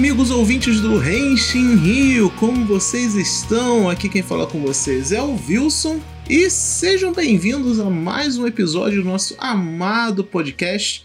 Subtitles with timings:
[0.00, 3.86] amigos ouvintes do Renshin Rio, como vocês estão?
[3.86, 9.02] Aqui quem fala com vocês é o Wilson e sejam bem-vindos a mais um episódio
[9.02, 11.04] do nosso amado podcast.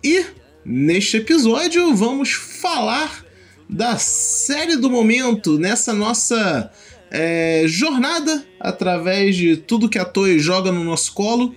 [0.00, 0.24] E
[0.64, 3.24] neste episódio vamos falar
[3.68, 6.70] da série do momento nessa nossa
[7.10, 11.52] é, jornada através de tudo que a Toei joga no nosso colo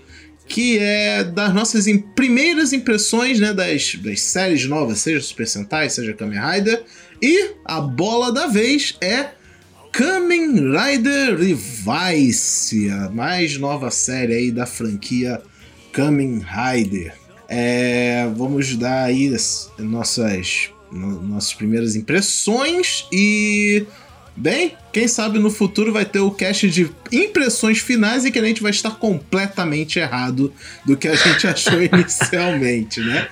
[0.50, 5.90] que é das nossas im primeiras impressões né, das, das séries novas, seja Super Sentai,
[5.90, 6.84] seja Kamen Rider.
[7.22, 9.30] E a bola da vez é
[9.92, 15.40] Kamen Rider Revice, a mais nova série aí da franquia
[15.94, 17.14] Kamen Rider.
[17.48, 23.86] É, vamos dar aí as nossas, no, nossas primeiras impressões e
[24.40, 28.44] Bem, quem sabe no futuro vai ter o cast de impressões finais e que a
[28.46, 30.54] gente vai estar completamente errado
[30.86, 33.28] do que a gente achou inicialmente, né?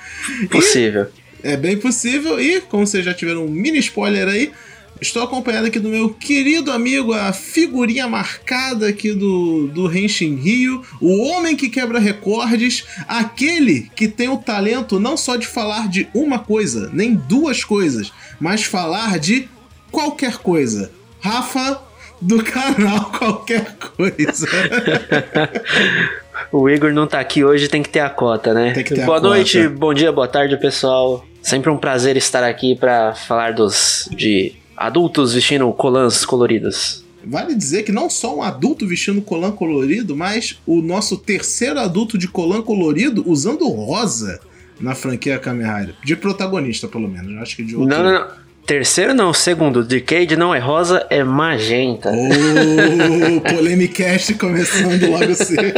[0.52, 1.08] Possível.
[1.42, 4.52] E é bem possível, e como vocês já tiveram um mini spoiler aí,
[5.00, 10.84] estou acompanhado aqui do meu querido amigo, a figurinha marcada aqui do, do Henshin Rio,
[11.00, 16.10] o homem que quebra recordes, aquele que tem o talento não só de falar de
[16.14, 18.12] uma coisa, nem duas coisas,
[18.42, 19.48] mas falar de
[19.90, 20.97] qualquer coisa.
[21.20, 21.82] Rafa
[22.22, 24.48] do canal Qualquer Coisa.
[26.52, 28.74] o Igor não tá aqui hoje, tem que ter a cota, né?
[28.74, 29.76] Tem que ter boa a noite, cota.
[29.76, 31.26] bom dia, boa tarde, pessoal.
[31.42, 37.06] Sempre um prazer estar aqui para falar dos de adultos vestindo colãs coloridos.
[37.26, 42.18] Vale dizer que não só um adulto vestindo colã colorido, mas o nosso terceiro adulto
[42.18, 44.40] de colã colorido usando rosa
[44.80, 45.96] na franquia Kamen Rider.
[46.06, 47.34] De protagonista, pelo menos.
[47.34, 47.90] Eu acho que de outro.
[47.90, 48.47] Não, não, não.
[48.68, 52.12] Terceiro não, segundo, Decade não é rosa, é magenta.
[52.12, 55.74] Oh, Polemicast começando logo cedo.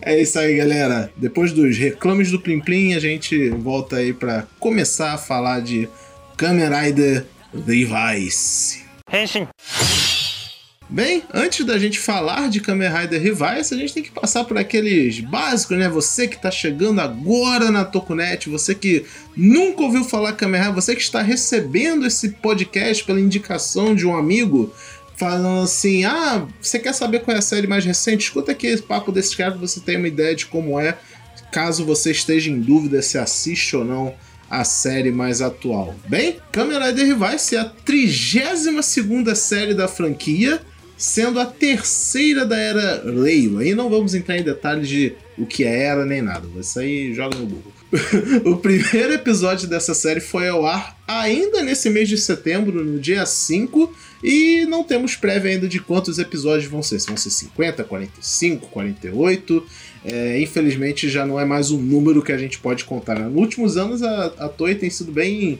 [0.00, 1.10] é isso aí, galera.
[1.14, 5.86] Depois dos reclames do Plim Plim, a gente volta aí para começar a falar de
[6.38, 7.26] Kamen Rider
[7.66, 8.86] Revice.
[9.12, 9.46] Henshin.
[10.88, 14.56] Bem, antes da gente falar de Kamen Rider Revice, a gente tem que passar por
[14.56, 15.88] aqueles básicos, né?
[15.88, 19.04] Você que está chegando agora na Tokunet, você que
[19.36, 24.16] nunca ouviu falar Kamen Rider, você que está recebendo esse podcast pela indicação de um
[24.16, 24.72] amigo,
[25.16, 28.22] falando assim: ah, você quer saber qual é a série mais recente?
[28.22, 30.96] Escuta aqui esse papo desse cara você tem uma ideia de como é,
[31.50, 34.14] caso você esteja em dúvida se assiste ou não
[34.48, 35.96] a série mais atual.
[36.08, 40.60] Bem, Kamen Rider Revice é a 32 série da franquia
[40.96, 43.64] sendo a terceira da era Reiwa.
[43.64, 46.46] E não vamos entrar em detalhes de o que é era nem nada.
[46.58, 47.72] Isso aí joga no Google.
[48.44, 53.24] o primeiro episódio dessa série foi ao ar ainda nesse mês de setembro, no dia
[53.24, 56.98] 5, e não temos prévia ainda de quantos episódios vão ser.
[56.98, 59.66] Se vão ser 50, 45, 48.
[60.04, 63.18] É, infelizmente já não é mais um número que a gente pode contar.
[63.18, 65.58] Nos últimos anos a, a Toei tem sido bem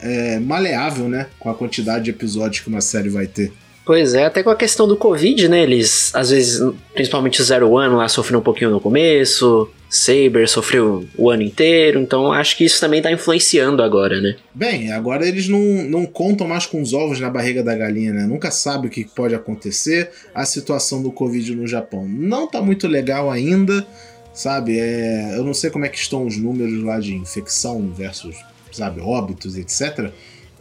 [0.00, 1.28] é, maleável, né?
[1.38, 3.52] Com a quantidade de episódios que uma série vai ter.
[3.84, 5.62] Pois é, até com a questão do Covid, né?
[5.62, 6.60] Eles, às vezes,
[6.94, 12.00] principalmente o Zero One lá sofreu um pouquinho no começo, Saber sofreu o ano inteiro,
[12.00, 14.34] então acho que isso também tá influenciando agora, né?
[14.52, 18.26] Bem, agora eles não, não contam mais com os ovos na barriga da galinha, né?
[18.26, 20.10] Nunca sabe o que pode acontecer.
[20.34, 23.86] A situação do Covid no Japão não tá muito legal ainda,
[24.32, 24.80] sabe?
[24.80, 28.34] É, eu não sei como é que estão os números lá de infecção versus,
[28.72, 30.10] sabe, óbitos, etc.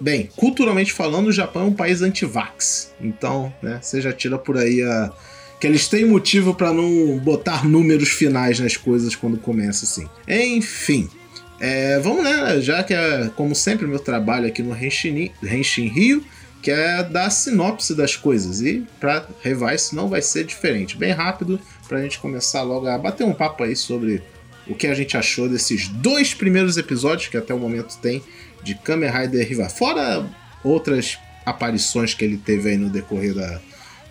[0.04, 2.94] Bem, culturalmente falando, o Japão é um país anti-vax.
[3.00, 5.14] Então, né, você já tira por aí a.
[5.62, 10.06] Que eles têm motivo para não botar números finais nas coisas quando começa assim.
[10.28, 11.10] Enfim.
[11.58, 16.22] É, vamos né, já que é, como sempre, meu trabalho aqui no Henshin, Henshin Rio,
[16.62, 18.60] que é dar sinopse das coisas.
[18.60, 20.98] E para Revice não vai ser diferente.
[20.98, 24.22] Bem rápido, para a gente começar logo a bater um papo aí sobre
[24.68, 28.22] o que a gente achou desses dois primeiros episódios que até o momento tem
[28.64, 30.28] de Kamen Rider Riva, fora
[30.64, 33.60] outras aparições que ele teve aí no decorrer da,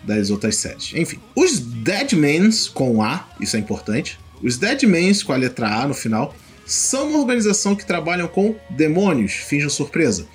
[0.03, 0.91] das outras séries.
[0.95, 4.19] Enfim, os Deadmans com A, isso é importante.
[4.41, 6.35] Os Deadmans com a letra A no final
[6.65, 10.27] são uma organização que trabalham com demônios, finjam surpresa.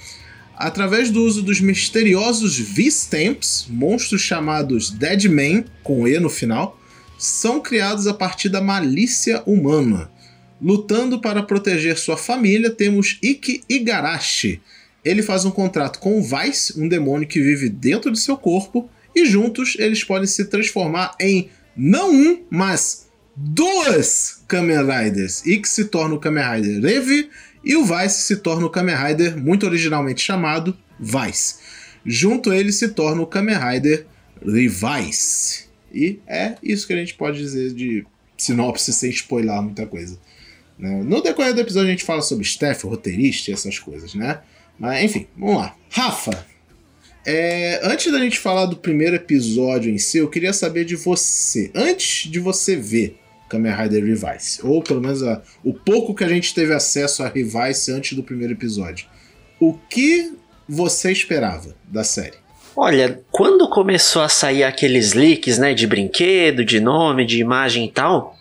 [0.57, 6.79] Através do uso dos misteriosos V-Stamps, monstros chamados Deadman, com E no final,
[7.17, 10.11] são criados a partir da malícia humana.
[10.61, 14.61] Lutando para proteger sua família, temos Ikki Igarashi.
[15.05, 18.91] Ele faz um contrato com o Vice, um demônio que vive dentro de seu corpo,
[19.15, 25.47] e juntos eles podem se transformar em não um, mas duas Kamen Riders.
[25.47, 27.31] Ikki se torna o Kamen Rider Revi
[27.65, 31.57] e o Vice se torna o Kamen Rider muito originalmente chamado Vice.
[32.05, 34.07] Junto ele se torna o Kamen Rider
[34.45, 35.67] Revice.
[35.93, 38.05] E é isso que a gente pode dizer de
[38.37, 40.19] sinopse sem spoiler muita coisa.
[40.79, 41.03] Né?
[41.03, 44.41] No decorrer do episódio a gente fala sobre staff, roteirista e essas coisas, né?
[44.79, 45.75] Mas enfim, vamos lá.
[45.91, 46.47] Rafa,
[47.27, 51.71] é, antes da gente falar do primeiro episódio em si, eu queria saber de você.
[51.75, 56.29] Antes de você ver Kamen Rider Revice, ou pelo menos a, o pouco que a
[56.29, 59.07] gente teve acesso a Revice antes do primeiro episódio,
[59.59, 60.33] o que
[60.69, 62.37] você esperava da série?
[62.77, 67.91] Olha, quando começou a sair aqueles leaks, né, de brinquedo, de nome, de imagem e
[67.91, 68.39] tal,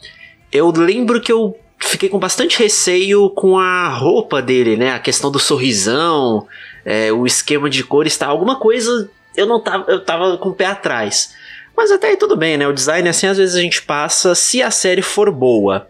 [0.51, 5.31] eu lembro que eu fiquei com bastante receio com a roupa dele, né, a questão
[5.31, 6.47] do sorrisão,
[6.85, 10.55] é, o esquema de cores, tá, alguma coisa eu não tava, eu tava com o
[10.55, 11.35] pé atrás.
[11.75, 12.67] Mas até aí tudo bem, né?
[12.67, 15.87] O design assim às vezes a gente passa se a série for boa.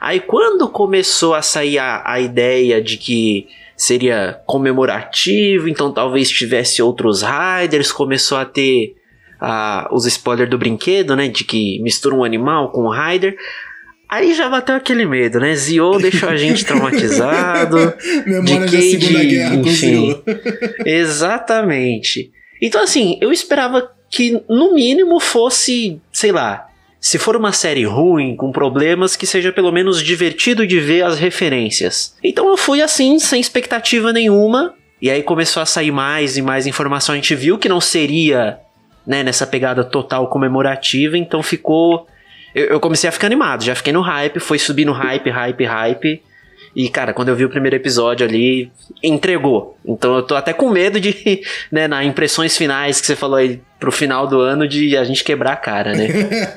[0.00, 3.46] Aí quando começou a sair a, a ideia de que
[3.76, 8.96] seria comemorativo, então talvez tivesse outros riders, começou a ter
[9.40, 11.28] uh, os spoilers do brinquedo, né?
[11.28, 13.36] De que mistura um animal com um rider.
[14.08, 15.54] Aí já bateu aquele medo, né?
[15.54, 17.94] Zio deixou a gente traumatizado.
[18.26, 20.24] Memória de da Segunda Guerra enfim, com Zio.
[20.86, 22.30] exatamente.
[22.60, 26.68] Então, assim, eu esperava que no mínimo fosse, sei lá,
[27.00, 31.18] se for uma série ruim, com problemas, que seja pelo menos divertido de ver as
[31.18, 32.16] referências.
[32.24, 36.66] Então eu fui assim, sem expectativa nenhuma, e aí começou a sair mais e mais
[36.66, 37.12] informação.
[37.12, 38.58] A gente viu que não seria
[39.06, 42.06] né, nessa pegada total comemorativa, então ficou.
[42.54, 46.22] Eu, eu comecei a ficar animado, já fiquei no hype, foi subindo hype, hype, hype.
[46.74, 48.70] E, cara, quando eu vi o primeiro episódio ali,
[49.02, 49.76] entregou.
[49.84, 51.42] Então eu tô até com medo de,
[51.72, 55.24] né, nas impressões finais que você falou aí pro final do ano, de a gente
[55.24, 56.06] quebrar a cara, né?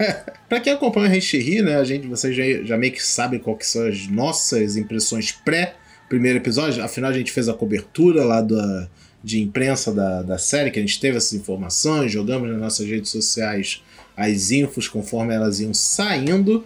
[0.50, 3.56] pra quem acompanha o Rencheri, né, a gente, vocês já, já meio que sabem qual
[3.56, 5.76] que são as nossas impressões pré
[6.10, 6.84] primeiro episódio.
[6.84, 8.88] Afinal, a gente fez a cobertura lá da,
[9.24, 13.10] de imprensa da, da série, que a gente teve essas informações, jogamos nas nossas redes
[13.10, 13.82] sociais
[14.16, 16.66] as infos conforme elas iam saindo.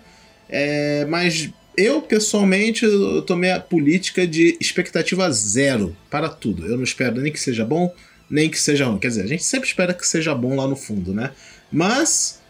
[0.50, 6.66] É, mas eu, pessoalmente, eu tomei a política de expectativa zero para tudo.
[6.66, 7.94] Eu não espero nem que seja bom,
[8.30, 8.98] nem que seja ruim.
[8.98, 11.32] Quer dizer, a gente sempre espera que seja bom lá no fundo, né?
[11.72, 12.42] Mas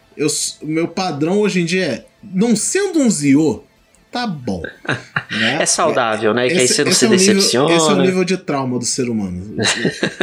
[0.62, 3.64] o meu padrão hoje em dia é, não sendo um Zio,
[4.16, 4.62] tá bom.
[5.30, 5.58] Né?
[5.60, 6.46] É saudável, né?
[6.46, 7.68] Esse, que aí você não se é decepciona.
[7.68, 9.56] Nível, esse é o nível de trauma do ser humano.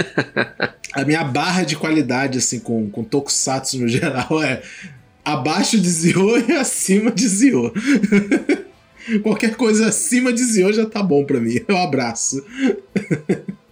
[0.93, 4.63] a minha barra de qualidade, assim, com, com Tokusatsu no geral é
[5.23, 7.71] abaixo de Zio e acima de Zio.
[9.21, 11.59] Qualquer coisa acima de Zio já tá bom para mim.
[11.67, 12.43] Eu abraço.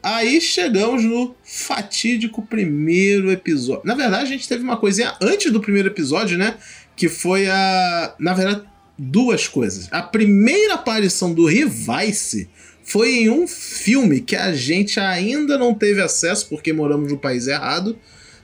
[0.04, 3.82] Aí chegamos no fatídico primeiro episódio.
[3.86, 6.58] Na verdade, a gente teve uma coisinha antes do primeiro episódio, né?
[6.96, 8.14] Que foi a.
[8.20, 8.71] Na verdade,
[9.02, 9.88] duas coisas.
[9.92, 12.48] A primeira aparição do Revice
[12.84, 17.48] foi em um filme que a gente ainda não teve acesso porque moramos no país
[17.48, 17.98] errado,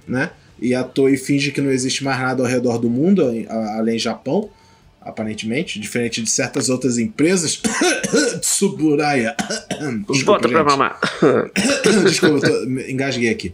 [0.08, 0.32] né?
[0.60, 3.24] E a Toei finge que não existe mais nada ao redor do mundo,
[3.78, 4.50] além Japão
[5.00, 7.62] aparentemente, diferente de certas outras empresas.
[8.42, 9.36] Tsuburaya.
[10.26, 11.00] Bota pra mamar.
[12.04, 13.52] Desculpa, tô, engasguei aqui.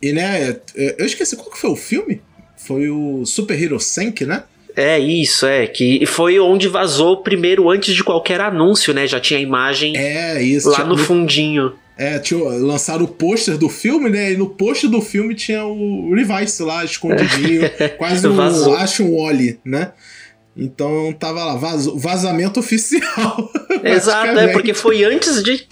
[0.00, 2.20] E né, eu esqueci qual que foi o filme?
[2.56, 4.44] Foi o Super Hero Senki, né?
[4.78, 5.66] É isso, é.
[5.66, 9.08] Que foi onde vazou primeiro antes de qualquer anúncio, né?
[9.08, 11.72] Já tinha a imagem é, isso, lá no fundinho.
[11.96, 14.30] É, tinha, lançaram o pôster do filme, né?
[14.32, 17.68] E no pôster do filme tinha o Revice lá, escondidinho.
[17.98, 19.16] quase um, acho um
[19.64, 19.90] né?
[20.56, 23.50] Então tava lá, vaz, vazamento oficial.
[23.82, 25.66] Exato, é, porque foi antes de.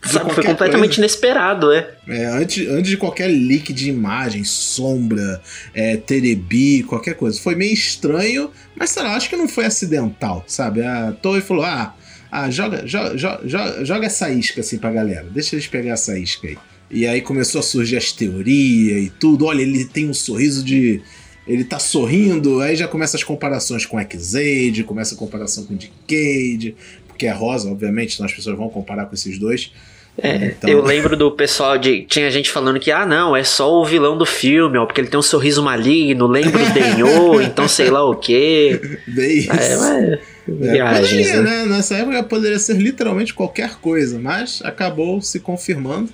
[0.00, 1.00] Foi completamente coisa.
[1.00, 1.94] inesperado, é.
[2.06, 5.40] É, antes, antes de qualquer leak de imagem, sombra,
[5.72, 7.40] é, terebi, qualquer coisa.
[7.40, 10.82] Foi meio estranho, mas sei lá, acho que não foi acidental, sabe?
[10.82, 11.94] A Toei falou: ah,
[12.30, 16.48] ah joga, joga, joga, joga essa isca assim pra galera, deixa eles pegar essa isca
[16.48, 16.58] aí.
[16.90, 19.46] E aí começou a surgir as teorias e tudo.
[19.46, 21.00] Olha, ele tem um sorriso de
[21.46, 26.76] ele tá sorrindo, aí já começa as comparações com X-Aid, começa a comparação com Decade,
[27.22, 29.72] porque é rosa, obviamente, então as pessoas vão comparar com esses dois.
[30.18, 30.68] É, então...
[30.68, 32.02] Eu lembro do pessoal de.
[32.02, 35.08] Tinha gente falando que, ah, não, é só o vilão do filme, ó, porque ele
[35.08, 38.98] tem um sorriso maligno, lembra o Denho, então sei lá o quê.
[39.06, 39.52] Bem isso.
[39.52, 40.20] É, mas...
[40.48, 41.64] Viagens, é, poderia, né?
[41.64, 41.76] né?
[41.76, 46.10] Nessa época poderia ser literalmente qualquer coisa, mas acabou se confirmando.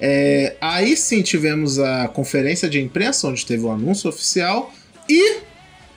[0.00, 4.72] É, aí sim tivemos a conferência de imprensa, onde teve o anúncio oficial,
[5.08, 5.38] e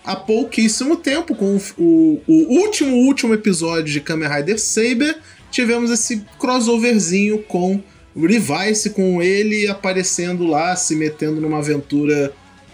[0.07, 5.17] há pouquíssimo tempo, com o, o, último, último episódio de Kamen Rider Saber,
[5.51, 7.83] tivemos esse crossoverzinho com
[8.15, 12.31] o Revice, com ele aparecendo lá, se metendo numa aventura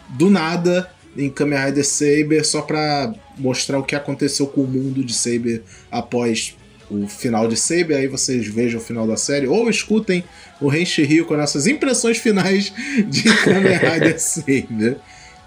[0.10, 0.88] do nada
[1.18, 5.64] em Kamen Rider Saber, só pra mostrar o que aconteceu com o mundo de Saber
[5.90, 6.56] após
[6.88, 10.24] o final de Saber, aí vocês vejam o final da série, ou escutem
[10.62, 12.72] o Renchi Rio com nossas impressões finais
[13.10, 15.00] de Kamen Rider Saber.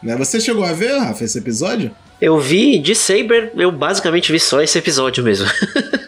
[0.07, 0.17] Né?
[0.17, 1.91] Você chegou a ver, Rafa, esse episódio?
[2.21, 5.47] Eu vi de Saber, eu basicamente vi só esse episódio mesmo.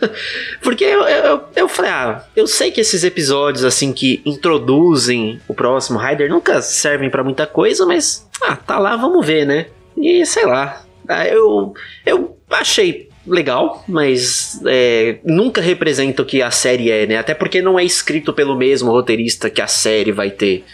[0.62, 5.52] Porque eu, eu, eu falei, ah, eu sei que esses episódios assim que introduzem o
[5.52, 9.66] próximo Rider nunca servem para muita coisa, mas ah, tá lá, vamos ver, né?
[9.96, 10.82] E sei lá.
[11.06, 11.74] Ah, eu,
[12.06, 17.18] eu achei legal, mas é, nunca representa o que a série é, né?
[17.18, 20.64] Até porque não é escrito pelo mesmo roteirista que a série vai ter.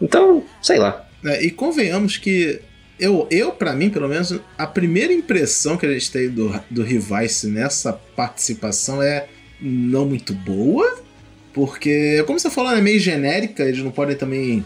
[0.00, 1.05] Então, sei lá.
[1.24, 2.60] É, e convenhamos que
[2.98, 6.82] eu, eu para mim, pelo menos, a primeira impressão que a gente tem do, do
[6.82, 9.26] Revice nessa participação é
[9.60, 10.98] não muito boa,
[11.52, 14.64] porque, como você falou, é meio genérica, eles não podem também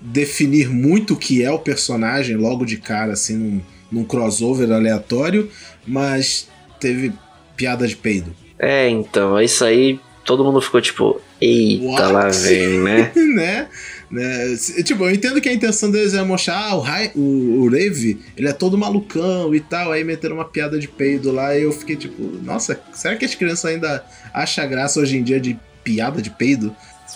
[0.00, 3.60] definir muito o que é o personagem logo de cara, assim, num,
[3.90, 5.50] num crossover aleatório,
[5.86, 6.48] mas
[6.78, 7.12] teve
[7.56, 8.34] piada de peido.
[8.58, 12.12] É, então, isso aí todo mundo ficou tipo, eita, What?
[12.12, 13.12] lá vem, né?
[13.34, 13.68] né?
[14.10, 14.56] Né?
[14.84, 18.20] Tipo, eu entendo que a intenção deles é mostrar ah, o, Rai, o, o Rave,
[18.36, 21.72] ele é todo malucão e tal, aí meteram uma piada de peido lá e eu
[21.72, 26.22] fiquei tipo, nossa, será que as crianças ainda acham graça hoje em dia de piada
[26.22, 26.74] de peido?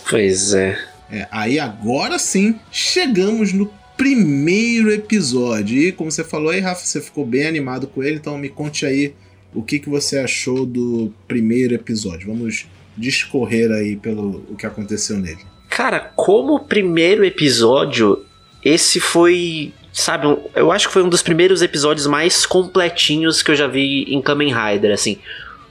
[0.09, 0.79] Pois é.
[1.11, 5.77] é aí agora sim, chegamos no primeiro episódio.
[5.79, 8.87] E como você falou aí, Rafa, você ficou bem animado com ele, então me conte
[8.87, 9.15] aí
[9.53, 12.29] o que, que você achou do primeiro episódio.
[12.29, 12.67] Vamos
[12.97, 15.41] discorrer aí pelo o que aconteceu nele.
[15.81, 18.23] Cara, como primeiro episódio,
[18.63, 23.55] esse foi, sabe, eu acho que foi um dos primeiros episódios mais completinhos que eu
[23.55, 25.17] já vi em Kamen Rider, assim.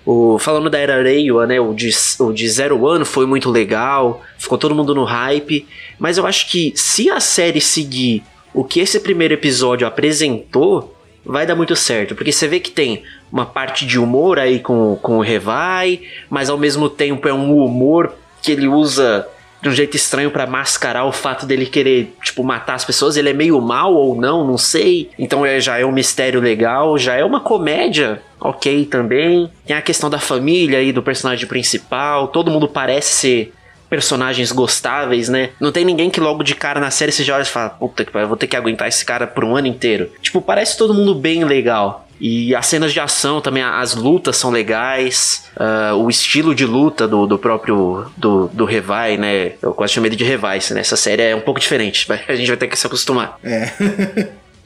[0.03, 4.23] O, falando da Era Reiwa, né, o de, o de Zero One foi muito legal,
[4.39, 5.67] ficou todo mundo no hype,
[5.99, 11.45] mas eu acho que se a série seguir o que esse primeiro episódio apresentou, vai
[11.45, 15.19] dar muito certo, porque você vê que tem uma parte de humor aí com, com
[15.19, 16.01] o Revai,
[16.31, 19.27] mas ao mesmo tempo é um humor que ele usa
[19.61, 23.17] de um jeito estranho para mascarar o fato dele querer, tipo, matar as pessoas.
[23.17, 25.09] Ele é meio mal ou não, não sei.
[25.17, 29.49] Então é, já é um mistério legal, já é uma comédia, ok também.
[29.65, 32.27] Tem a questão da família aí do personagem principal.
[32.29, 33.53] Todo mundo parece ser
[33.89, 35.49] personagens gostáveis, né?
[35.59, 38.05] Não tem ninguém que logo de cara na série você já olha e fala, puta
[38.05, 40.11] que pariu, vou ter que aguentar esse cara por um ano inteiro.
[40.21, 42.07] Tipo, parece todo mundo bem legal.
[42.19, 47.07] E as cenas de ação também, as lutas são legais, uh, o estilo de luta
[47.07, 49.53] do, do próprio do, do Revai, né?
[49.61, 50.81] Eu quase chamei ele de Revai, né?
[50.81, 53.39] Essa série é um pouco diferente, a gente vai ter que se acostumar.
[53.43, 53.69] É.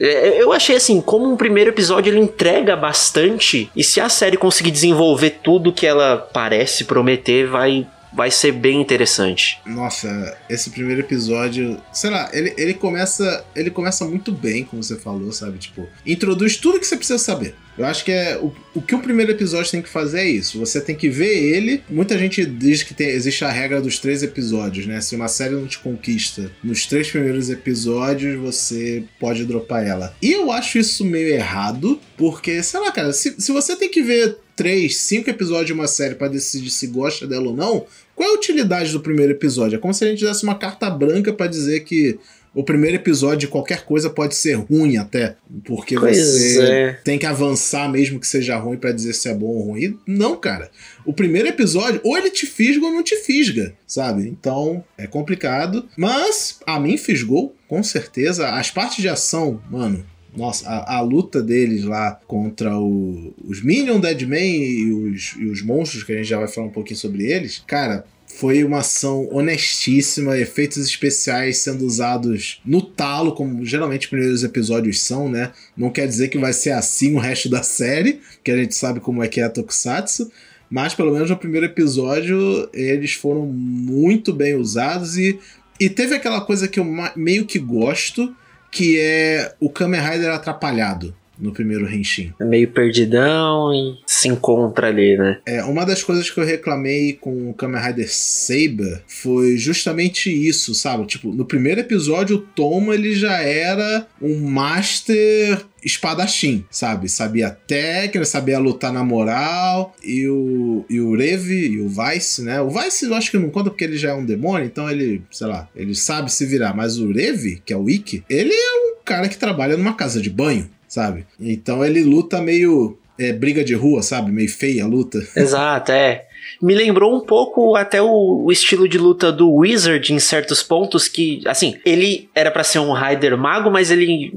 [0.00, 0.42] é.
[0.42, 4.72] Eu achei assim, como um primeiro episódio ele entrega bastante, e se a série conseguir
[4.72, 9.60] desenvolver tudo que ela parece prometer, vai vai ser bem interessante.
[9.66, 14.96] Nossa, esse primeiro episódio, sei lá, ele, ele começa ele começa muito bem, como você
[14.96, 15.58] falou, sabe?
[15.58, 17.54] Tipo, introduz tudo que você precisa saber.
[17.76, 20.60] Eu acho que é o, o que o primeiro episódio tem que fazer é isso.
[20.60, 21.82] Você tem que ver ele.
[21.90, 25.00] Muita gente diz que tem, existe a regra dos três episódios, né?
[25.00, 30.14] Se uma série não te conquista nos três primeiros episódios, você pode dropar ela.
[30.22, 34.02] E eu acho isso meio errado, porque, sei lá, cara, se, se você tem que
[34.02, 38.28] ver três, cinco episódios de uma série para decidir se gosta dela ou não, qual
[38.28, 39.76] é a utilidade do primeiro episódio?
[39.76, 42.18] É como se a gente desse uma carta branca para dizer que
[42.54, 46.92] o primeiro episódio de qualquer coisa pode ser ruim até, porque pois você é.
[47.02, 49.98] tem que avançar mesmo que seja ruim para dizer se é bom ou ruim.
[50.06, 50.70] Não, cara.
[51.04, 54.28] O primeiro episódio, ou ele te fisga ou não te fisga, sabe?
[54.28, 58.48] Então, é complicado, mas a mim fisgou, com certeza.
[58.50, 60.06] As partes de ação, mano,
[60.36, 65.62] nossa, a, a, luta deles lá contra o, os Minion Deadman e os, e os
[65.62, 69.28] monstros, que a gente já vai falar um pouquinho sobre eles, cara, foi uma ação
[69.30, 75.52] honestíssima, efeitos especiais sendo usados no talo, como geralmente os primeiros episódios são, né?
[75.76, 78.98] Não quer dizer que vai ser assim o resto da série, que a gente sabe
[78.98, 80.30] como é que é a Tokusatsu,
[80.68, 85.38] mas pelo menos no primeiro episódio eles foram muito bem usados e,
[85.78, 88.34] e teve aquela coisa que eu meio que gosto,
[88.74, 92.32] que é o Kamen Rider atrapalhado no primeiro Henshin.
[92.40, 95.38] É meio perdidão e se encontra ali, né?
[95.46, 100.74] É, uma das coisas que eu reclamei com o Kamen Rider Saber foi justamente isso,
[100.74, 101.06] sabe?
[101.06, 107.08] Tipo, no primeiro episódio o Toma ele já era um master espadachim, sabe?
[107.08, 109.94] Sabia técnica, sabia lutar na moral.
[110.02, 112.60] E o, e o Revi e o Vice, né?
[112.60, 115.22] O Vice eu acho que não conta porque ele já é um demônio, então ele,
[115.30, 116.74] sei lá, ele sabe se virar.
[116.74, 120.20] Mas o Revi, que é o Ikki, ele é um cara que trabalha numa casa
[120.20, 121.26] de banho, sabe?
[121.40, 124.30] Então ele luta meio é, briga de rua, sabe?
[124.30, 125.18] Meio feia a luta.
[125.36, 126.26] Exato, é
[126.60, 131.08] me lembrou um pouco até o, o, estilo de luta do Wizard em certos pontos
[131.08, 134.32] que, assim, ele era para ser um Rider mago, mas ele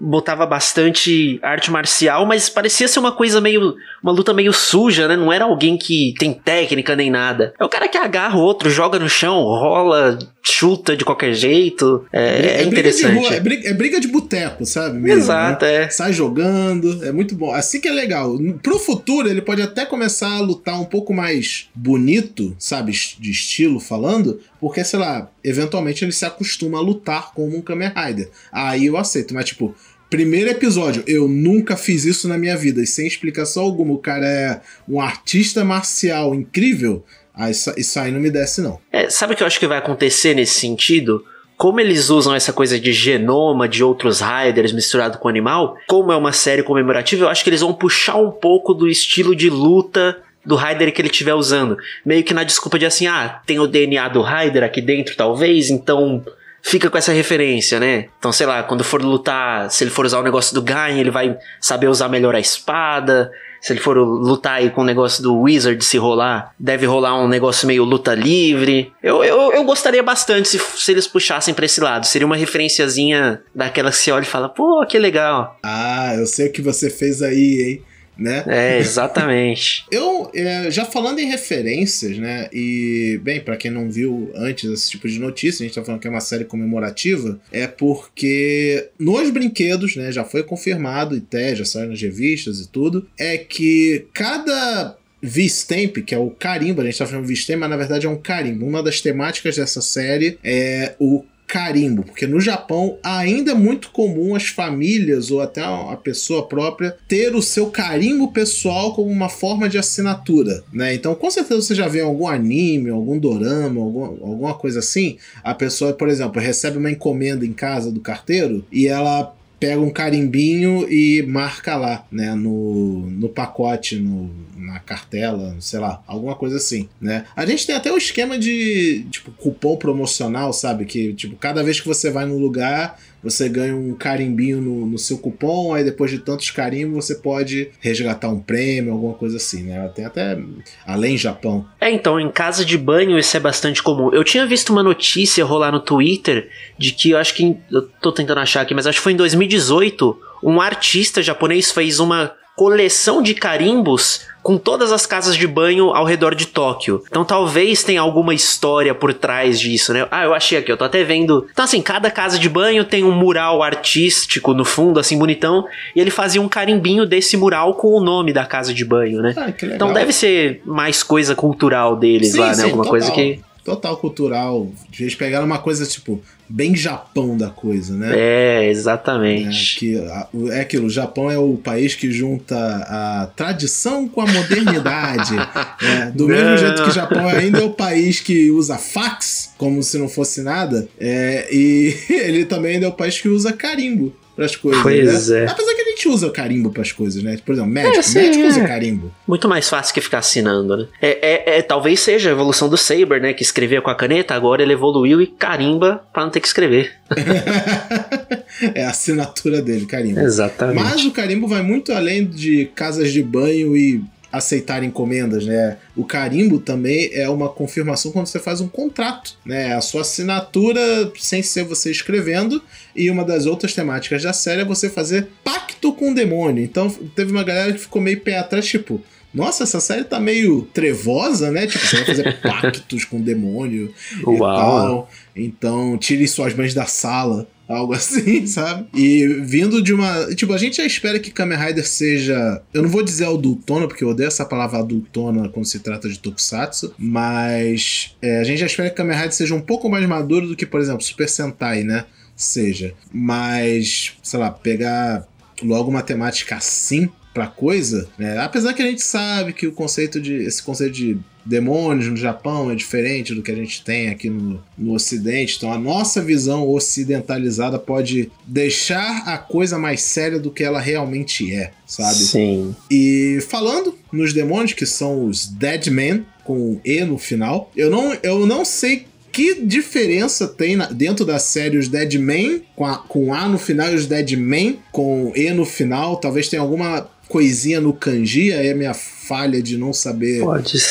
[0.00, 3.74] botava bastante arte marcial, mas parecia ser uma coisa meio.
[4.02, 5.16] uma luta meio suja, né?
[5.16, 7.54] Não era alguém que tem técnica nem nada.
[7.58, 12.04] É o cara que agarra o outro, joga no chão, rola, chuta de qualquer jeito.
[12.12, 13.12] É, é, é interessante.
[13.12, 14.98] Briga rua, é, briga, é, briga, de boteco, sabe?
[14.98, 15.84] Mesmo, Exato, né?
[15.84, 15.88] é.
[15.88, 17.52] Sai jogando, é muito bom.
[17.52, 18.36] Assim que é legal.
[18.62, 22.92] Pro futuro, ele pode até começar a lutar um pouco mais bonito, sabe?
[22.92, 27.92] De estilo falando, porque, sei lá, eventualmente ele se acostuma a lutar como um Kamen
[27.94, 28.30] Rider.
[28.52, 29.74] Aí eu aceito, mas tipo.
[30.08, 34.26] Primeiro episódio, eu nunca fiz isso na minha vida, e sem explicação alguma, o cara
[34.26, 37.04] é um artista marcial incrível.
[37.48, 38.80] Isso, isso aí não me desce, não.
[38.92, 41.24] É, sabe o que eu acho que vai acontecer nesse sentido?
[41.56, 46.16] Como eles usam essa coisa de genoma de outros Riders misturado com animal, como é
[46.16, 50.16] uma série comemorativa, eu acho que eles vão puxar um pouco do estilo de luta
[50.44, 51.76] do Rider que ele estiver usando.
[52.04, 55.70] Meio que na desculpa de assim, ah, tem o DNA do Rider aqui dentro, talvez,
[55.70, 56.24] então
[56.62, 58.08] fica com essa referência, né?
[58.18, 61.10] Então, sei lá, quando for lutar, se ele for usar o negócio do Gain, ele
[61.10, 63.30] vai saber usar melhor a espada.
[63.60, 67.28] Se ele for lutar aí com o negócio do Wizard se rolar, deve rolar um
[67.28, 68.90] negócio meio luta livre.
[69.02, 72.06] Eu, eu, eu gostaria bastante se, se eles puxassem pra esse lado.
[72.06, 75.58] Seria uma referenciazinha daquela que você olha e fala, pô, que legal.
[75.62, 77.89] Ah, eu sei o que você fez aí, hein?
[78.20, 78.44] Né?
[78.46, 79.86] É, exatamente.
[79.90, 82.48] eu, é, já falando em referências, né?
[82.52, 86.00] E, bem, para quem não viu antes esse tipo de notícia, a gente tá falando
[86.00, 90.12] que é uma série comemorativa, é porque nos brinquedos, né?
[90.12, 95.98] Já foi confirmado, e até já saiu nas revistas e tudo, é que cada V-Stamp,
[96.04, 98.66] que é o carimbo, a gente tá falando V-Stamp, mas na verdade é um carimbo.
[98.66, 104.36] Uma das temáticas dessa série é o carimbo, porque no Japão ainda é muito comum
[104.36, 109.68] as famílias ou até a pessoa própria ter o seu carimbo pessoal como uma forma
[109.68, 110.94] de assinatura, né?
[110.94, 115.52] Então, com certeza você já vê algum anime, algum dorama, algum, alguma coisa assim, a
[115.52, 120.90] pessoa, por exemplo, recebe uma encomenda em casa do carteiro e ela pega um carimbinho
[120.90, 126.88] e marca lá, né, no, no pacote, no, na cartela, sei lá, alguma coisa assim,
[126.98, 127.26] né?
[127.36, 130.86] A gente tem até o um esquema de, tipo, cupom promocional, sabe?
[130.86, 134.98] Que, tipo, cada vez que você vai no lugar, você ganha um carimbinho no, no,
[134.98, 139.64] seu cupom, aí depois de tantos carimbos você pode resgatar um prêmio, alguma coisa assim,
[139.64, 139.90] né?
[139.94, 140.38] Tem até
[140.86, 141.66] além Japão.
[141.80, 144.12] É, então, em casa de banho isso é bastante comum.
[144.12, 147.56] Eu tinha visto uma notícia rolar no Twitter de que eu acho que.
[147.70, 150.18] Eu tô tentando achar aqui, mas acho que foi em 2018.
[150.42, 156.04] Um artista japonês fez uma coleção de carimbos com todas as casas de banho ao
[156.04, 157.02] redor de Tóquio.
[157.08, 160.06] Então talvez tenha alguma história por trás disso, né?
[160.10, 161.46] Ah, eu achei aqui, eu tô até vendo.
[161.50, 165.64] Então, assim, cada casa de banho tem um mural artístico no fundo, assim, bonitão,
[165.96, 169.32] e ele fazia um carimbinho desse mural com o nome da casa de banho, né?
[169.38, 172.64] Ah, então deve ser mais coisa cultural deles sim, lá, né?
[172.64, 173.40] Alguma coisa que
[173.70, 174.68] total cultural.
[174.90, 178.12] De vez pegaram uma coisa, tipo, bem Japão da coisa, né?
[178.14, 179.76] É, exatamente.
[179.76, 184.26] É, que, é aquilo, o Japão é o país que junta a tradição com a
[184.26, 185.34] modernidade.
[185.36, 186.12] né?
[186.14, 186.34] Do não.
[186.34, 190.08] mesmo jeito que o Japão ainda é o país que usa fax, como se não
[190.08, 194.82] fosse nada, é, e ele também ainda é o país que usa carimbo pras coisas.
[194.82, 195.44] Pois né?
[195.44, 195.46] é.
[195.46, 197.36] Apesar que a gente usa carimbo pras coisas, né?
[197.44, 197.98] Por exemplo, médico.
[197.98, 198.48] É, sim, médico é.
[198.48, 199.12] usa carimbo.
[199.28, 200.86] Muito mais fácil que ficar assinando, né?
[201.02, 203.34] É, é, é, talvez seja a evolução do Saber, né?
[203.34, 206.92] Que escrevia com a caneta, agora ele evoluiu e carimba pra não ter que escrever.
[208.74, 210.20] é a assinatura dele, carimbo.
[210.20, 210.82] Exatamente.
[210.82, 215.76] Mas o carimbo vai muito além de casas de banho e aceitar encomendas, né?
[215.96, 219.74] O carimbo também é uma confirmação quando você faz um contrato, né?
[219.74, 222.62] A sua assinatura sem ser você escrevendo
[222.94, 226.62] e uma das outras temáticas da série é você fazer pacto com o demônio.
[226.62, 230.62] Então teve uma galera que ficou meio pé atrás, tipo, nossa, essa série tá meio
[230.72, 231.66] trevosa, né?
[231.66, 233.92] Tipo, você vai fazer pactos com o demônio
[234.24, 234.36] Uau.
[234.36, 235.10] e tal.
[235.36, 237.46] Então, tire suas mães da sala.
[237.70, 238.88] Algo assim, sabe?
[238.92, 240.34] E vindo de uma.
[240.34, 242.60] Tipo, a gente já espera que Kamen Rider seja.
[242.74, 246.18] Eu não vou dizer adultona, porque eu odeio essa palavra adultona quando se trata de
[246.18, 246.92] Tokusatsu.
[246.98, 250.56] Mas é, a gente já espera que Kamen Rider seja um pouco mais maduro do
[250.56, 252.06] que, por exemplo, Super Sentai, né?
[252.34, 252.92] Seja.
[253.12, 255.28] Mas, sei lá, pegar
[255.62, 258.38] logo uma temática assim pra coisa, né?
[258.38, 260.34] Apesar que a gente sabe que o conceito de.
[260.34, 264.62] esse conceito de demônios no Japão é diferente do que a gente tem aqui no,
[264.76, 265.56] no Ocidente.
[265.56, 271.52] Então a nossa visão ocidentalizada pode deixar a coisa mais séria do que ela realmente
[271.52, 272.16] é, sabe?
[272.16, 272.76] Sim.
[272.90, 278.12] E falando nos demônios, que são os Dead Men, com E no final, eu não,
[278.22, 282.96] eu não sei que diferença tem na, dentro da série os Dead Men com, a,
[282.98, 286.16] com A no final e os Dead Men com E no final?
[286.16, 290.42] Talvez tenha alguma coisinha no kanji, aí é minha falha de não saber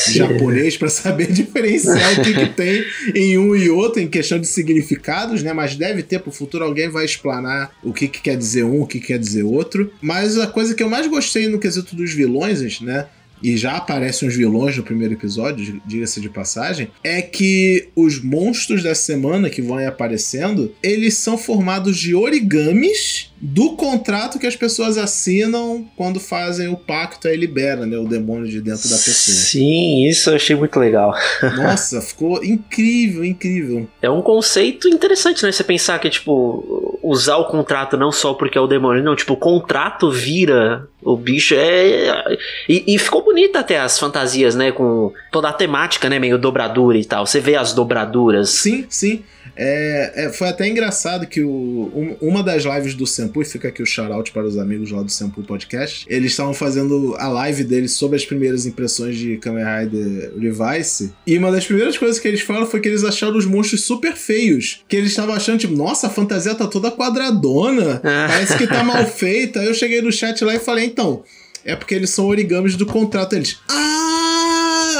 [0.08, 2.82] japonês para saber diferenciar o que, que, tem
[3.14, 5.52] em um e outro em questão de significados, né?
[5.52, 8.86] Mas deve ter pro futuro alguém vai explanar o que, que quer dizer um, o
[8.86, 9.92] que quer dizer outro.
[10.00, 13.06] Mas a coisa que eu mais gostei no quesito dos vilões, né?
[13.42, 18.82] e já aparecem os vilões no primeiro episódio, diga-se de passagem, é que os monstros
[18.82, 24.98] da semana que vão aparecendo, eles são formados de origamis do contrato que as pessoas
[24.98, 29.36] assinam quando fazem o pacto aí libera, né, o demônio de dentro da pessoa.
[29.36, 31.14] Sim, isso eu achei muito legal.
[31.56, 33.88] Nossa, ficou incrível, incrível.
[34.02, 35.50] É um conceito interessante, né?
[35.50, 39.32] Você pensar que tipo usar o contrato não só porque é o demônio, não, tipo,
[39.32, 42.36] o contrato vira o bicho é
[42.68, 46.98] e, e ficou bonita até as fantasias, né, com toda a temática, né, meio dobradura
[46.98, 47.26] e tal.
[47.26, 48.50] Você vê as dobraduras.
[48.50, 49.22] Sim, sim.
[49.56, 53.68] É, é, foi até engraçado que o, um, uma das lives do Sempu, e fica
[53.68, 57.64] aqui o shout para os amigos lá do Sempu Podcast, eles estavam fazendo a live
[57.64, 62.28] deles sobre as primeiras impressões de Kamen Rider Revice, e uma das primeiras coisas que
[62.28, 65.74] eles falam foi que eles acharam os monstros super feios, que eles estavam achando, tipo,
[65.74, 69.60] nossa, a fantasia tá toda quadradona, parece que tá mal feita.
[69.60, 71.22] Aí eu cheguei no chat lá e falei, então,
[71.64, 73.34] é porque eles são origamis do contrato.
[73.34, 73.99] Eles, ah!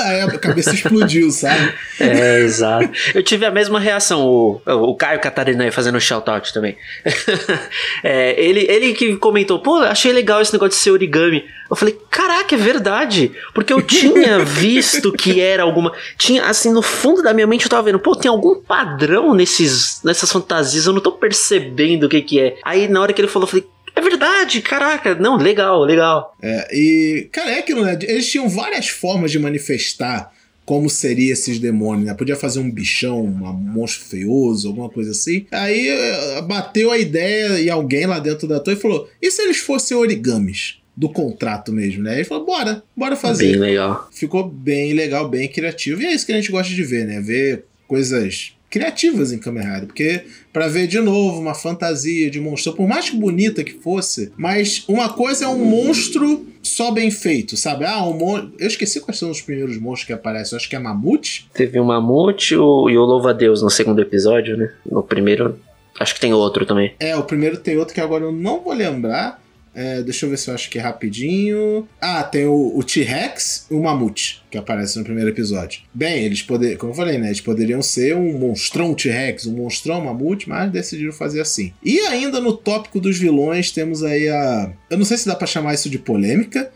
[0.06, 1.72] Aí a cabeça explodiu, sabe?
[2.00, 2.88] É, exato.
[3.14, 6.74] Eu tive a mesma reação, o, o Caio Catarina aí fazendo shout-out também.
[8.02, 11.44] é, ele, ele que comentou, pô, achei legal esse negócio de ser origami.
[11.70, 13.32] Eu falei, caraca, é verdade.
[13.54, 15.92] Porque eu tinha visto que era alguma.
[16.18, 20.00] Tinha, assim, no fundo da minha mente eu tava vendo, pô, tem algum padrão nesses,
[20.02, 22.56] nessas fantasias, eu não tô percebendo o que que é.
[22.64, 25.14] Aí na hora que ele falou, eu falei, é verdade, caraca.
[25.14, 26.36] Não, legal, legal.
[26.42, 27.98] É, e, cara, é aquilo, né?
[28.02, 30.32] Eles tinham várias formas de manifestar
[30.70, 32.14] como seria esses demônios, né?
[32.14, 35.44] Podia fazer um bichão, um monstro feioso, alguma coisa assim.
[35.50, 39.56] Aí eh, bateu a ideia e alguém lá dentro da torre falou: e se eles
[39.56, 40.78] fossem origamis?
[40.96, 42.14] Do contrato mesmo, né?
[42.14, 43.52] Ele falou: bora, bora fazer.
[43.52, 44.08] Bem legal.
[44.12, 46.02] Ficou bem legal, bem criativo.
[46.02, 47.20] E é isso que a gente gosta de ver, né?
[47.20, 52.72] Ver coisas criativas em Kamen Rider, porque para ver de novo uma fantasia de monstro,
[52.72, 57.56] por mais que bonita que fosse, mas uma coisa é um monstro só bem feito,
[57.56, 57.84] sabe?
[57.84, 58.50] Ah, um mon...
[58.58, 61.48] eu esqueci quais são os primeiros monstros que aparecem, eu acho que é Mamute.
[61.52, 62.88] Teve o Mamute o...
[62.88, 64.72] e o Louva-a-Deus no segundo episódio, né?
[64.90, 65.58] No primeiro,
[65.98, 66.94] acho que tem outro também.
[67.00, 69.39] É, o primeiro tem outro que agora eu não vou lembrar,
[69.74, 71.88] é, deixa eu ver se eu acho que é rapidinho.
[72.00, 75.82] Ah, tem o, o T-Rex e o Mamute, que aparece no primeiro episódio.
[75.94, 77.28] Bem, eles poderiam, como eu falei, né?
[77.28, 81.72] Eles poderiam ser um monstrão T-Rex, um monstrão Mamute, mas decidiram fazer assim.
[81.82, 84.72] E ainda no tópico dos vilões, temos aí a.
[84.88, 86.70] Eu não sei se dá pra chamar isso de polêmica,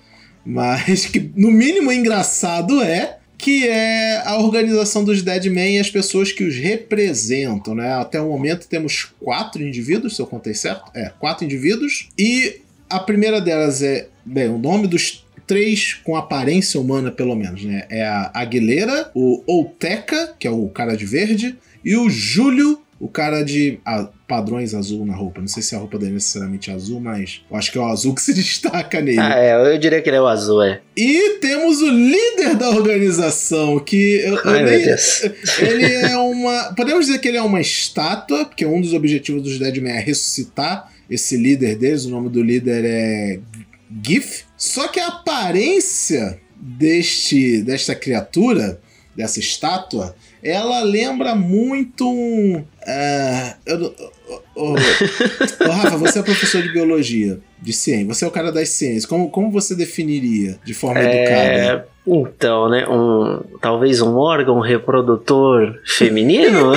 [0.44, 6.32] mas que no mínimo engraçado é que é a organização dos Deadmen e as pessoas
[6.32, 7.92] que os representam, né?
[7.92, 10.90] Até o momento temos quatro indivíduos, se eu contei certo.
[10.94, 12.08] É, quatro indivíduos.
[12.16, 12.62] E
[12.94, 17.84] a primeira delas é, bem, o nome dos três com aparência humana, pelo menos, né?
[17.90, 23.08] É a Aguilera, o Outeca, que é o cara de verde, e o Júlio, o
[23.08, 25.40] cara de ah, padrões azul na roupa.
[25.40, 27.84] Não sei se a roupa dele é necessariamente azul, mas eu acho que é o
[27.84, 29.18] azul que se destaca nele.
[29.18, 30.80] Ah, é, eu diria que ele é o azul, é.
[30.96, 34.84] E temos o líder da organização, que eu, Ai, eu nem,
[35.68, 36.72] ele é uma.
[36.74, 40.93] Podemos dizer que ele é uma estátua, porque um dos objetivos dos Deadman é ressuscitar
[41.14, 43.40] esse líder deles, o nome do líder é
[44.04, 44.44] Gif.
[44.56, 48.80] Só que a aparência deste desta criatura,
[49.14, 52.56] dessa estátua, ela lembra muito um.
[52.56, 53.94] Uh, eu,
[54.54, 54.74] oh,
[55.60, 58.06] oh, Rafa, você é professor de biologia, de ciência.
[58.06, 59.06] Você é o cara das ciências.
[59.06, 61.93] Como, como você definiria de forma É, educada?
[62.06, 62.86] Então, né?
[62.86, 66.72] Um, talvez um órgão reprodutor feminino?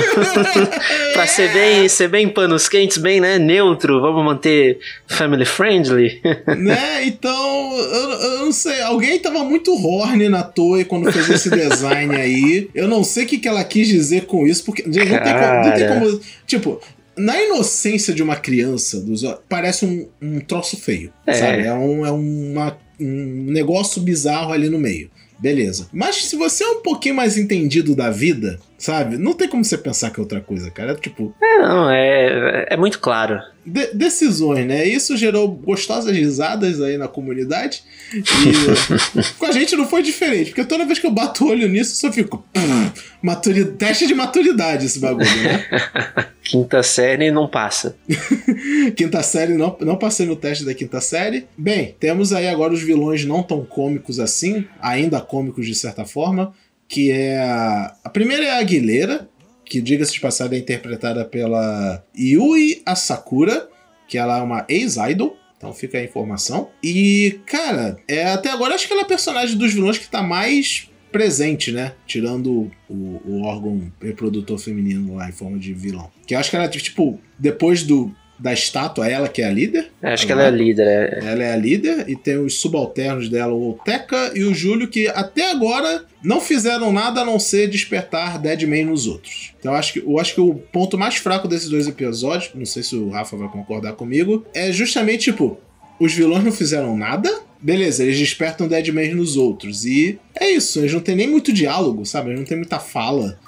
[1.12, 3.38] pra ser bem, ser bem panos quentes, bem, né?
[3.38, 6.20] Neutro, vamos manter family friendly.
[6.56, 7.04] né?
[7.04, 8.80] Então, eu, eu não sei.
[8.80, 12.70] Alguém tava muito horny na Toei quando fez esse design aí.
[12.74, 15.64] Eu não sei o que, que ela quis dizer com isso, porque não tem, como,
[15.64, 16.20] não tem como.
[16.46, 16.80] Tipo,
[17.18, 21.12] na inocência de uma criança, dos, parece um, um troço feio.
[21.26, 21.34] É.
[21.34, 21.66] Sabe?
[21.66, 25.10] É, um, é uma, um negócio bizarro ali no meio.
[25.38, 25.88] Beleza.
[25.92, 29.18] Mas se você é um pouquinho mais entendido da vida, sabe?
[29.18, 30.92] Não tem como você pensar que é outra coisa, cara.
[30.92, 33.40] É tipo, É, não, é, é muito claro.
[33.66, 34.86] de- decisões, né?
[34.86, 37.82] Isso gerou gostosas risadas aí na comunidade.
[38.14, 38.18] E
[39.38, 41.92] com a gente não foi diferente, porque toda vez que eu bato o olho nisso,
[41.92, 42.44] eu só fico.
[42.52, 42.90] "Pum,
[43.22, 45.64] maturi- Teste de maturidade esse bagulho, né?
[46.48, 47.94] Quinta série não passa.
[48.96, 51.46] quinta série, não, não passei no teste da quinta série.
[51.58, 56.54] Bem, temos aí agora os vilões não tão cômicos assim, ainda cômicos de certa forma,
[56.88, 57.38] que é.
[57.38, 59.28] A, a primeira é a Aguilera,
[59.64, 63.68] que, diga-se de passagem, é interpretada pela Yui Asakura,
[64.08, 65.36] que ela é uma ex-idol.
[65.56, 66.70] Então fica a informação.
[66.82, 70.22] E, cara, é, até agora acho que ela é a personagem dos vilões que tá
[70.22, 71.94] mais presente, né?
[72.06, 76.10] Tirando o, o órgão reprodutor feminino lá em forma de vilão.
[76.26, 79.90] Que eu acho que ela, tipo, depois do da estátua, ela que é a líder.
[80.02, 81.18] É, acho que ela é a líder, é.
[81.24, 85.08] Ela é a líder e tem os subalternos dela, o Teca e o Júlio, que
[85.08, 89.52] até agora não fizeram nada a não ser despertar Deadman nos outros.
[89.58, 92.66] Então eu acho que, eu acho que o ponto mais fraco desses dois episódios, não
[92.66, 95.58] sei se o Rafa vai concordar comigo, é justamente tipo,
[95.98, 99.84] os vilões não fizeram nada Beleza, eles despertam Deadman nos outros.
[99.84, 102.28] E é isso, eles não tem nem muito diálogo, sabe?
[102.30, 103.38] Eles não tem muita fala.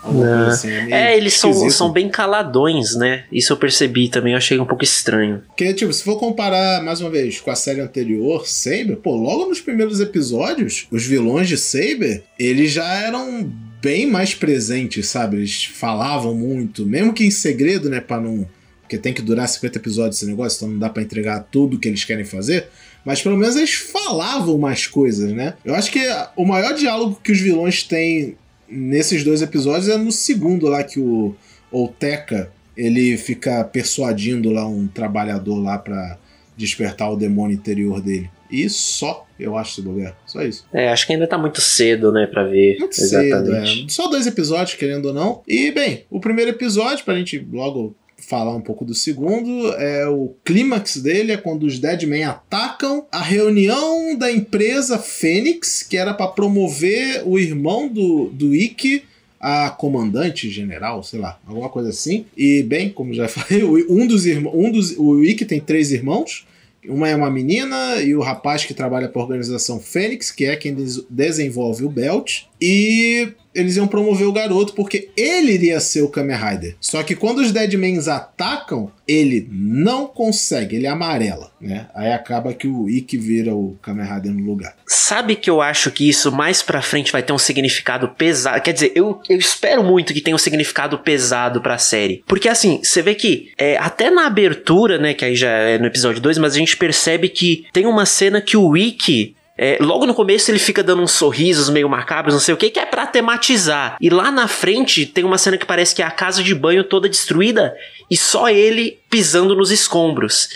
[0.48, 3.24] Assim, é, é, eles são, são bem caladões, né?
[3.30, 5.42] Isso eu percebi também, eu achei um pouco estranho.
[5.46, 9.46] Porque, tipo, se for comparar, mais uma vez, com a série anterior, Saber, pô, logo
[9.46, 15.36] nos primeiros episódios, os vilões de Saber, eles já eram bem mais presentes, sabe?
[15.36, 18.46] Eles falavam muito, mesmo que em segredo, né, pra não...
[18.82, 21.86] Porque tem que durar 50 episódios esse negócio, então não dá para entregar tudo que
[21.86, 22.66] eles querem fazer
[23.04, 25.54] mas pelo menos eles falavam mais coisas, né?
[25.64, 26.00] Eu acho que
[26.36, 28.36] o maior diálogo que os vilões têm
[28.68, 31.34] nesses dois episódios é no segundo lá que o
[31.72, 36.18] Olteca ele fica persuadindo lá um trabalhador lá para
[36.56, 38.30] despertar o demônio interior dele.
[38.50, 40.16] E só, eu acho, se bobear.
[40.26, 40.66] Só isso.
[40.72, 42.78] É, acho que ainda tá muito cedo, né, pra ver.
[42.78, 43.70] Muito exatamente.
[43.70, 43.88] cedo, é.
[43.88, 45.42] Só dois episódios, querendo ou não.
[45.46, 47.94] E, bem, o primeiro episódio, pra gente logo
[48.30, 49.72] falar um pouco do segundo.
[49.74, 55.96] É o clímax dele é quando os Deadmen atacam a reunião da empresa Fênix, que
[55.96, 59.02] era para promover o irmão do, do Ikki
[59.40, 62.26] a comandante general, sei lá, alguma coisa assim.
[62.36, 66.46] E bem, como já falei, um dos irmãos, um dos, o Ikki tem três irmãos.
[66.86, 70.56] Uma é uma menina e o rapaz que trabalha para a organização Fênix, que é
[70.56, 72.44] quem des desenvolve o Belt.
[72.58, 76.76] E eles iam promover o garoto porque ele iria ser o Kamen Rider.
[76.80, 81.88] Só que quando os Deadmans atacam, ele não consegue, ele amarela, né?
[81.94, 84.76] Aí acaba que o Ikki vira o Kamen Rider no lugar.
[84.86, 88.60] Sabe que eu acho que isso mais pra frente vai ter um significado pesado?
[88.62, 92.22] Quer dizer, eu, eu espero muito que tenha um significado pesado pra série.
[92.26, 95.86] Porque assim, você vê que é, até na abertura, né, que aí já é no
[95.86, 100.06] episódio 2, mas a gente percebe que tem uma cena que o Ikki é, logo
[100.06, 102.86] no começo ele fica dando uns sorrisos meio macabros, não sei o que, que é
[102.86, 103.98] pra tematizar.
[104.00, 106.82] E lá na frente tem uma cena que parece que é a casa de banho
[106.82, 107.76] toda destruída
[108.10, 110.48] e só ele pisando nos escombros.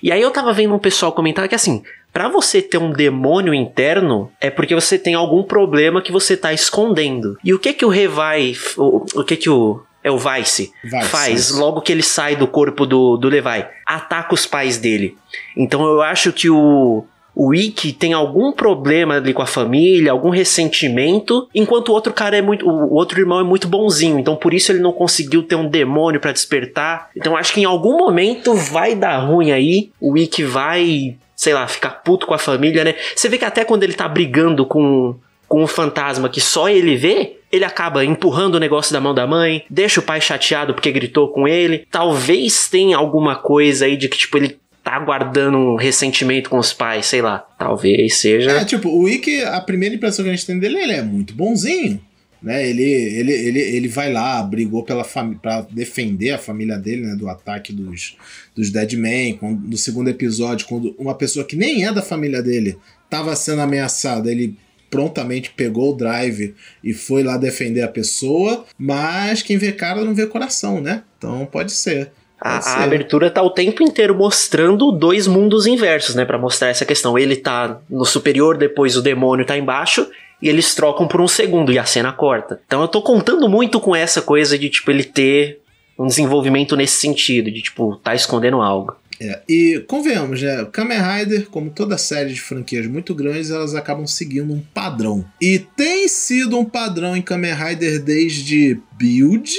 [0.00, 3.52] E aí eu tava vendo um pessoal comentar que assim, para você ter um demônio
[3.52, 7.36] interno, é porque você tem algum problema que você tá escondendo.
[7.42, 11.06] E o que que o Revai, o, o que que o é o Vice, Vice
[11.06, 13.64] faz logo que ele sai do corpo do, do Levi?
[13.86, 15.16] Ataca os pais dele.
[15.56, 20.30] Então eu acho que o o Ikki tem algum problema ali com a família, algum
[20.30, 22.68] ressentimento, enquanto o outro cara é muito.
[22.68, 26.20] O outro irmão é muito bonzinho, então por isso ele não conseguiu ter um demônio
[26.20, 27.10] para despertar.
[27.16, 31.66] Então acho que em algum momento vai dar ruim aí, o Ikki vai, sei lá,
[31.66, 32.94] ficar puto com a família, né?
[33.14, 35.14] Você vê que até quando ele tá brigando com,
[35.48, 39.26] com um fantasma que só ele vê, ele acaba empurrando o negócio da mão da
[39.26, 41.86] mãe, deixa o pai chateado porque gritou com ele.
[41.90, 46.72] Talvez tenha alguma coisa aí de que, tipo, ele tá guardando um ressentimento com os
[46.72, 47.38] pais, sei lá.
[47.58, 48.50] Talvez seja.
[48.50, 51.34] É, tipo, o Ikki, a primeira impressão que a gente tem dele, ele é muito
[51.34, 52.00] bonzinho.
[52.42, 55.04] Né, ele, ele, ele, ele vai lá, brigou pela
[55.40, 58.16] para defender a família dele né, do ataque dos,
[58.52, 59.38] dos Deadmen.
[59.40, 64.28] no segundo episódio, quando uma pessoa que nem é da família dele estava sendo ameaçada,
[64.28, 64.56] ele
[64.90, 68.66] prontamente pegou o drive e foi lá defender a pessoa.
[68.76, 71.04] Mas quem vê cara não vê coração, né?
[71.16, 72.10] Então pode ser.
[72.44, 76.24] A, a, abertura tá o tempo inteiro mostrando dois mundos inversos, né?
[76.24, 77.16] para mostrar essa questão.
[77.16, 80.08] Ele tá no superior, depois o demônio tá embaixo,
[80.40, 82.60] e eles trocam por um segundo e a cena corta.
[82.66, 85.60] Então eu tô contando muito com essa coisa de, tipo, ele ter
[85.96, 88.96] um desenvolvimento nesse sentido, de, tipo, tá escondendo algo.
[89.20, 90.66] É, e convenhamos, né?
[90.72, 95.24] Kamen Rider, como toda série de franquias muito grandes, elas acabam seguindo um padrão.
[95.40, 99.54] E tem sido um padrão em Kamen Rider desde Build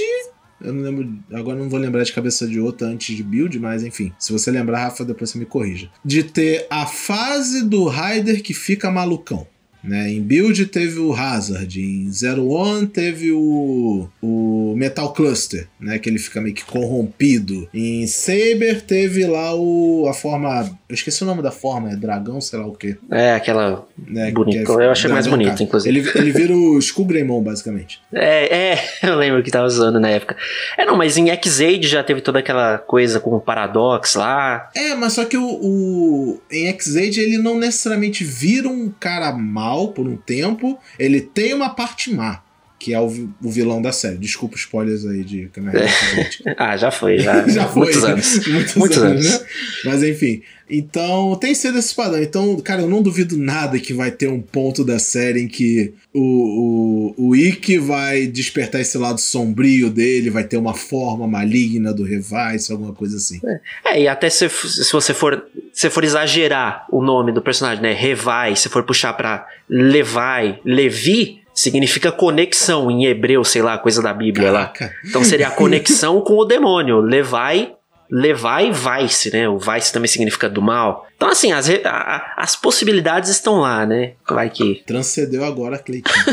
[0.63, 1.19] eu não lembro.
[1.32, 4.12] Agora não vou lembrar de cabeça de outra antes de build, mas enfim.
[4.17, 5.89] Se você lembrar, Rafa, depois você me corrija.
[6.04, 9.47] De ter a fase do Rider que fica malucão.
[9.84, 10.12] Né?
[10.12, 16.00] Em Build teve o Hazard, em Zero One teve o, o Metal Cluster, né?
[16.00, 17.67] que ele fica meio que corrompido.
[17.74, 20.69] Em Saber teve lá o, a forma.
[20.88, 22.96] Eu esqueci o nome da forma, é dragão, sei lá o quê.
[23.12, 23.86] É, aquela.
[23.98, 24.32] Né?
[24.32, 24.72] Bonita.
[24.72, 26.00] É, eu achei mais bonito, inclusive.
[26.00, 28.00] Ele, ele vira o Skull Greymon, basicamente.
[28.13, 30.38] É, é, eu lembro que tava usando na época.
[30.78, 34.69] É, não, mas em X-Aid já teve toda aquela coisa com o Paradox lá.
[34.76, 39.73] É, mas só que o, o em X-Aid ele não necessariamente vira um cara mal
[39.74, 42.44] mal por um tempo, ele tem uma parte má.
[42.84, 43.08] Que é o,
[43.41, 44.17] o vilão da série.
[44.17, 46.56] Desculpa spoilers aí de Kamen Rider.
[46.60, 47.48] ah, já foi, já.
[47.48, 47.84] já foi.
[47.84, 48.36] Muitos anos.
[48.48, 49.39] Muitos, Muitos anos, anos.
[49.39, 49.48] né?
[49.86, 50.41] Mas enfim.
[50.69, 52.22] Então, tem sido esse padrão.
[52.22, 55.93] Então, cara, eu não duvido nada que vai ter um ponto da série em que
[56.13, 61.93] o, o, o Ikki vai despertar esse lado sombrio dele, vai ter uma forma maligna
[61.93, 63.39] do Revice, alguma coisa assim.
[63.86, 67.93] É, e até se, se você for se for exagerar o nome do personagem, né?
[67.93, 74.13] Revai, se for puxar pra Levai, Levi, significa conexão em hebreu, sei lá, coisa da
[74.13, 74.86] Bíblia Caraca.
[74.86, 74.92] lá.
[75.10, 77.00] Então seria a conexão com o demônio.
[77.00, 77.74] Levai,
[78.12, 79.48] Levai Vice, né?
[79.50, 81.08] O Vice também significa do mal.
[81.16, 84.13] Então, assim, as, a- as possibilidades estão lá, né?
[84.30, 84.84] Vai que.
[84.86, 86.13] Transcendeu agora, Cleitinho.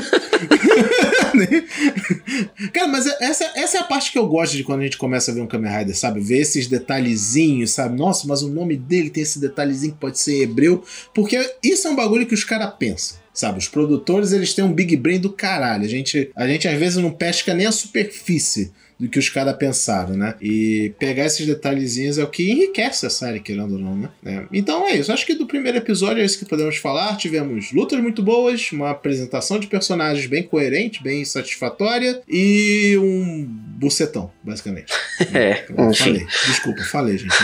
[2.73, 5.31] Cara, mas essa, essa é a parte que eu gosto de quando a gente começa
[5.31, 6.21] a ver um Kamen Rider, sabe?
[6.21, 7.97] Ver esses detalhezinhos, sabe?
[7.97, 10.83] Nossa, mas o nome dele tem esse detalhezinho que pode ser hebreu.
[11.15, 13.19] Porque isso é um bagulho que os caras pensam.
[13.33, 15.85] Sabe, os produtores eles têm um big brain do caralho.
[15.85, 19.57] A gente, a gente às vezes não pesca nem a superfície do que os caras
[19.57, 20.35] pensaram, né?
[20.43, 24.11] E pegar esses detalhezinhos é o que enriquece a série, querendo ou não, né?
[24.23, 24.45] É.
[24.53, 25.11] Então é isso.
[25.11, 27.17] Acho que do primeiro episódio é isso que podemos falar.
[27.17, 34.31] Tivemos lutas muito boas, uma apresentação de personagens bem coerente, bem satisfatória e um bucetão,
[34.43, 34.93] basicamente.
[35.35, 37.35] É, Eu falei, desculpa, falei, gente.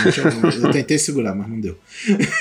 [0.61, 1.77] Eu tentei segurar, mas não deu.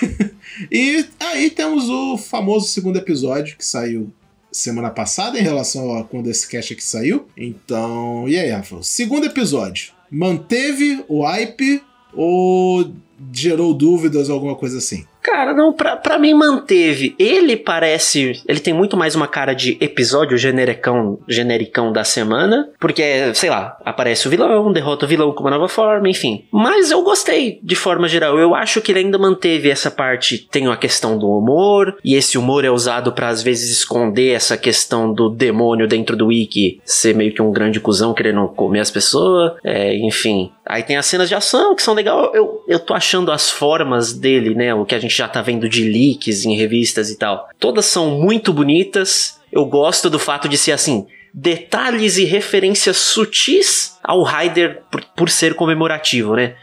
[0.73, 4.11] e aí temos o famoso segundo episódio que saiu
[4.51, 7.29] semana passada em relação a quando esse cast aqui saiu.
[7.37, 8.83] Então, e aí, Rafa?
[8.83, 11.83] Segundo episódio, manteve o hype
[12.13, 12.93] ou
[13.33, 15.05] gerou dúvidas ou alguma coisa assim?
[15.27, 17.17] Cara, não, pra, pra mim manteve.
[17.19, 18.41] Ele parece.
[18.47, 22.71] Ele tem muito mais uma cara de episódio genericão, genericão da semana.
[22.79, 26.45] Porque, sei lá, aparece o vilão, derrota o vilão com uma nova forma, enfim.
[26.53, 28.39] Mas eu gostei de forma geral.
[28.39, 30.47] Eu acho que ele ainda manteve essa parte.
[30.49, 31.97] Tem a questão do humor.
[32.05, 36.29] E esse humor é usado pra às vezes esconder essa questão do demônio dentro do
[36.29, 39.55] Wiki ser meio que um grande cuzão querendo comer as pessoas.
[39.65, 40.53] É, enfim.
[40.69, 42.35] Aí tem as cenas de ação que são legal.
[42.35, 44.75] Eu, eu tô achando as formas dele, né?
[44.75, 47.49] O que a gente já tá vendo de leaks em revistas e tal.
[47.59, 49.41] Todas são muito bonitas.
[49.53, 51.07] Eu gosto do fato de ser assim.
[51.33, 56.57] Detalhes e referências sutis ao Raider por, por ser comemorativo, né?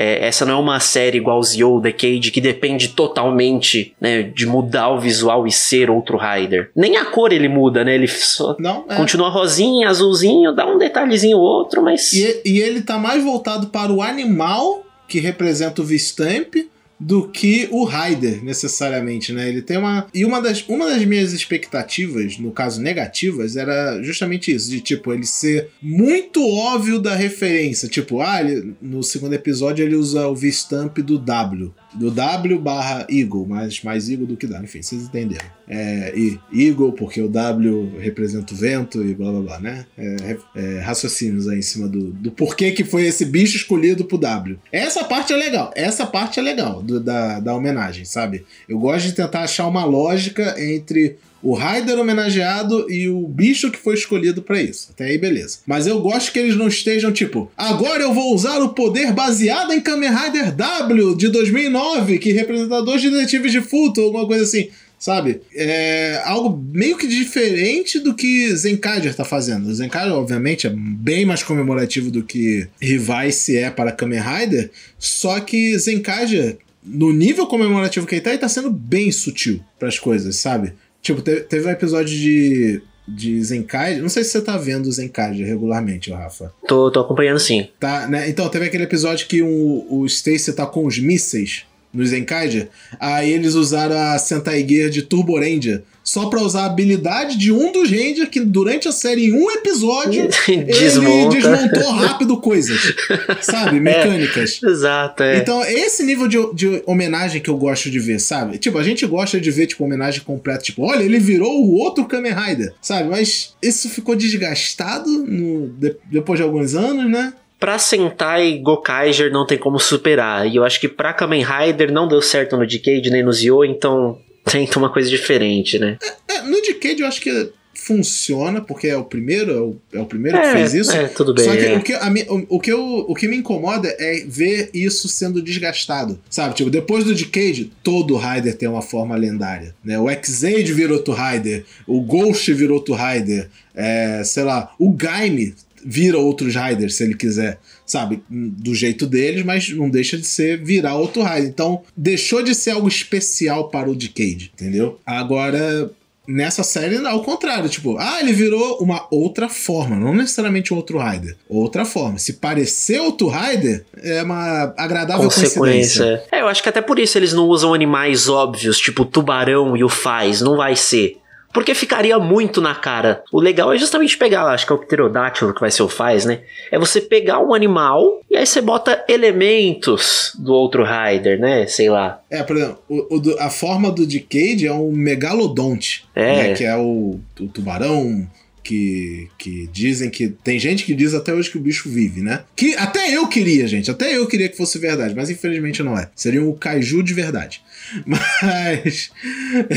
[0.00, 4.88] É, essa não é uma série igual Zio Decade que depende totalmente né, de mudar
[4.88, 6.70] o visual e ser outro Raider.
[6.74, 7.96] Nem a cor ele muda, né?
[7.96, 8.96] Ele só Não, é.
[8.96, 12.14] continua rosinha, azulzinho, dá um detalhezinho ou outro, mas.
[12.14, 16.54] E, e ele tá mais voltado para o animal que representa o V-Stamp
[17.00, 19.48] do que o Rider, necessariamente, né?
[19.48, 20.06] Ele tem uma.
[20.12, 25.12] E uma das, uma das minhas expectativas, no caso negativas, era justamente isso: de tipo,
[25.12, 27.88] ele ser muito óbvio da referência.
[27.88, 31.74] Tipo, ah, ele- no segundo episódio ele usa o V-Stamp do W.
[31.92, 34.64] Do W barra Eagle, mais, mais Eagle do que W.
[34.64, 35.44] Enfim, vocês entenderam.
[35.68, 39.86] É, e Eagle, porque o W representa o vento e blá blá blá, né?
[39.98, 44.18] É, é, raciocínios aí em cima do, do porquê que foi esse bicho escolhido pro
[44.18, 44.56] W.
[44.70, 48.44] Essa parte é legal, essa parte é legal do- da, da homenagem, sabe?
[48.68, 53.78] Eu gosto de tentar achar uma lógica entre o Raider homenageado e o bicho que
[53.78, 54.88] foi escolhido pra isso.
[54.90, 55.58] Até aí, beleza.
[55.66, 59.72] Mas eu gosto que eles não estejam tipo, agora eu vou usar o poder baseado
[59.72, 64.68] em Kamen Rider W de 2009, que representa dois detetives de Futo, alguma coisa assim.
[64.98, 65.40] Sabe?
[65.54, 69.70] É algo meio que diferente do que Zenkaiger tá fazendo.
[69.70, 75.78] O obviamente, é bem mais comemorativo do que Revice é para Kamen Rider, só que
[75.78, 80.74] Zenkaiger, no nível comemorativo que ele tá, ele tá sendo bem sutil pras coisas, sabe?
[81.02, 84.92] Tipo, te- teve um episódio de, de Zenkaiger, não sei se você tá vendo o
[84.92, 86.52] Zenkaiger regularmente, Rafa.
[86.68, 87.68] Tô, tô acompanhando sim.
[87.78, 88.28] Tá, né?
[88.28, 93.30] Então, teve aquele episódio que o, o Stacy tá com os mísseis no Zenkaiger, aí
[93.32, 97.70] eles usaram a Sentai Gear de Turbo Ranger só pra usar a habilidade de um
[97.72, 101.36] dos Ranger que durante a série, em um episódio, ele Desmonta.
[101.36, 102.94] desmontou rápido coisas,
[103.42, 103.78] sabe?
[103.80, 104.60] Mecânicas.
[104.62, 105.36] Exato, é.
[105.38, 108.58] Então, é esse nível de, de homenagem que eu gosto de ver, sabe?
[108.58, 110.62] Tipo, a gente gosta de ver, tipo, homenagem completa.
[110.62, 113.08] Tipo, olha, ele virou o outro Kamen Rider, sabe?
[113.08, 117.32] Mas isso ficou desgastado no- de- depois de alguns anos, né?
[117.60, 120.48] Pra Sentai, Gokaiger não tem como superar.
[120.48, 123.64] E eu acho que pra Kamen Rider não deu certo no Decade nem no Zio,
[123.64, 125.98] então tenta uma coisa diferente, né?
[126.26, 130.06] É, no Decade eu acho que funciona, porque é o primeiro, é o, é o
[130.06, 130.92] primeiro que é, fez isso.
[130.92, 131.44] é, tudo bem.
[131.44, 131.76] Só que, é.
[131.76, 135.42] o, que a o, o que eu, o que me incomoda é ver isso sendo
[135.42, 136.20] desgastado.
[136.28, 136.54] Sabe?
[136.54, 139.74] Tipo, depois do Decade, todo Rider tem uma forma lendária.
[139.84, 139.98] Né?
[139.98, 145.54] O X-Aid virou outro Rider, o Ghost virou outro Rider, é, sei lá, o Gaime
[145.84, 148.22] vira outros Riders se ele quiser, sabe?
[148.28, 151.48] Do jeito deles, mas não deixa de ser virar outro Rider.
[151.48, 154.98] Então, deixou de ser algo especial para o Decade, entendeu?
[155.04, 155.90] Agora,
[156.30, 161.36] nessa série, ao contrário, tipo, ah, ele virou uma outra forma, não necessariamente outro Rider,
[161.48, 162.18] outra forma.
[162.18, 166.22] Se parecer outro Rider, é uma agradável consequência.
[166.30, 169.76] É, eu acho que até por isso eles não usam animais óbvios, tipo o tubarão
[169.76, 171.16] e o faz, não vai ser.
[171.52, 173.22] Porque ficaria muito na cara.
[173.32, 176.24] O legal é justamente pegar, acho que é o pterodátilo que vai ser o faz,
[176.24, 176.40] né?
[176.70, 181.66] É você pegar um animal e aí você bota elementos do outro rider, né?
[181.66, 182.20] Sei lá.
[182.30, 186.04] É, por exemplo, o, o, a forma do Decade é um megalodonte.
[186.14, 186.36] É.
[186.36, 186.54] Né?
[186.54, 188.28] Que é o, o tubarão
[188.62, 190.28] que, que dizem que.
[190.28, 192.44] Tem gente que diz até hoje que o bicho vive, né?
[192.54, 193.90] Que até eu queria, gente.
[193.90, 196.10] Até eu queria que fosse verdade, mas infelizmente não é.
[196.14, 197.62] Seria um kaiju de verdade.
[198.06, 199.10] Mas.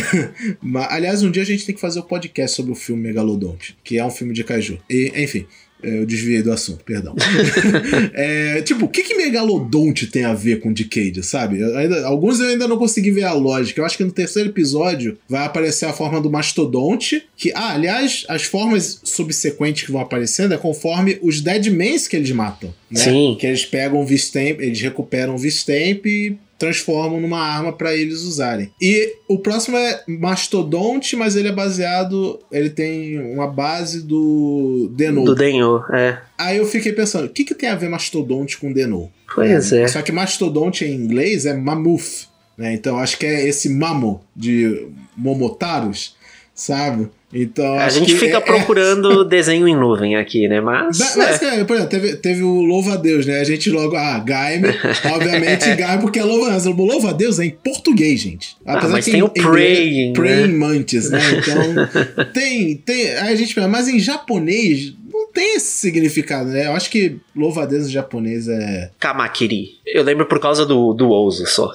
[0.89, 3.75] aliás, um dia a gente tem que fazer o um podcast sobre o filme Megalodonte,
[3.83, 4.77] que é um filme de kaiju.
[4.89, 5.45] E, enfim.
[5.83, 7.15] É, eu desviei do assunto, perdão.
[8.13, 11.59] é, tipo, o que, que Megalodonte tem a ver com Decade, sabe?
[11.59, 13.81] Eu ainda, alguns eu ainda não consegui ver a lógica.
[13.81, 17.23] Eu acho que no terceiro episódio vai aparecer a forma do Mastodonte.
[17.35, 22.31] Que, ah, aliás, as formas subsequentes que vão aparecendo é conforme os Deadmans que eles
[22.31, 22.73] matam.
[22.89, 22.99] Né?
[22.99, 23.37] Sim.
[23.39, 28.21] Que eles pegam o V-Stamp, eles recuperam o V-Stamp e transformam numa arma para eles
[28.21, 28.71] usarem.
[28.79, 32.39] E o próximo é Mastodonte, mas ele é baseado.
[32.49, 35.25] Ele tem uma base do Denou.
[35.25, 36.19] Do Denou, é.
[36.37, 39.11] Aí eu fiquei pensando, o que, que tem a ver Mastodonte com Denou?
[39.35, 39.81] Pois é.
[39.81, 39.87] é.
[39.89, 42.29] Só que Mastodonte em inglês é Mammoth.
[42.57, 42.73] Né?
[42.73, 44.87] Então acho que é esse mamo de
[45.17, 46.15] Momotaros,
[46.55, 47.09] sabe?
[47.33, 49.25] Então, a gente fica é, é procurando é...
[49.29, 50.61] desenho em nuvem aqui, né?
[50.61, 50.99] Mas.
[51.15, 51.63] Mas, é.
[51.63, 53.39] por exemplo, teve, teve o Louva a Deus, né?
[53.39, 53.95] A gente logo.
[53.95, 54.67] Ah, Gaime.
[55.11, 56.65] obviamente, Gaime, porque é Louva a Deus.
[56.77, 58.55] Louva a Deus é em português, gente.
[58.65, 60.13] Ah, Apesar ah, mas que tem em, o Praying.
[60.13, 60.53] Praying né?
[60.53, 61.19] Mantis, né?
[61.37, 62.25] Então.
[62.33, 63.09] tem, tem.
[63.17, 66.67] Aí a gente mas em japonês não tem esse significado, né?
[66.67, 68.91] Eu acho que louva a Deus em japonês é.
[68.99, 69.79] Kamakiri.
[69.85, 71.71] Eu lembro por causa do, do Ouzo só.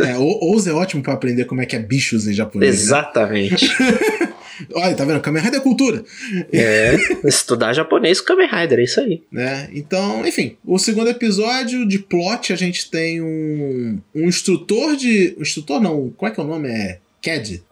[0.00, 2.74] é, o Ouzo é ótimo para aprender como é que é bichos em japonês.
[2.74, 2.80] Né?
[2.82, 3.68] Exatamente.
[3.68, 4.30] Né?
[4.74, 5.20] Olha, tá vendo?
[5.20, 6.04] Kamen Rider é cultura.
[6.52, 9.22] É, estudar japonês com Kamen Rider, é isso aí.
[9.30, 9.68] Né?
[9.72, 15.34] Então, enfim, o segundo episódio de plot a gente tem um, um instrutor de.
[15.38, 16.68] Um instrutor não, qual é que é o nome?
[16.68, 16.98] É.
[17.22, 17.62] CAD.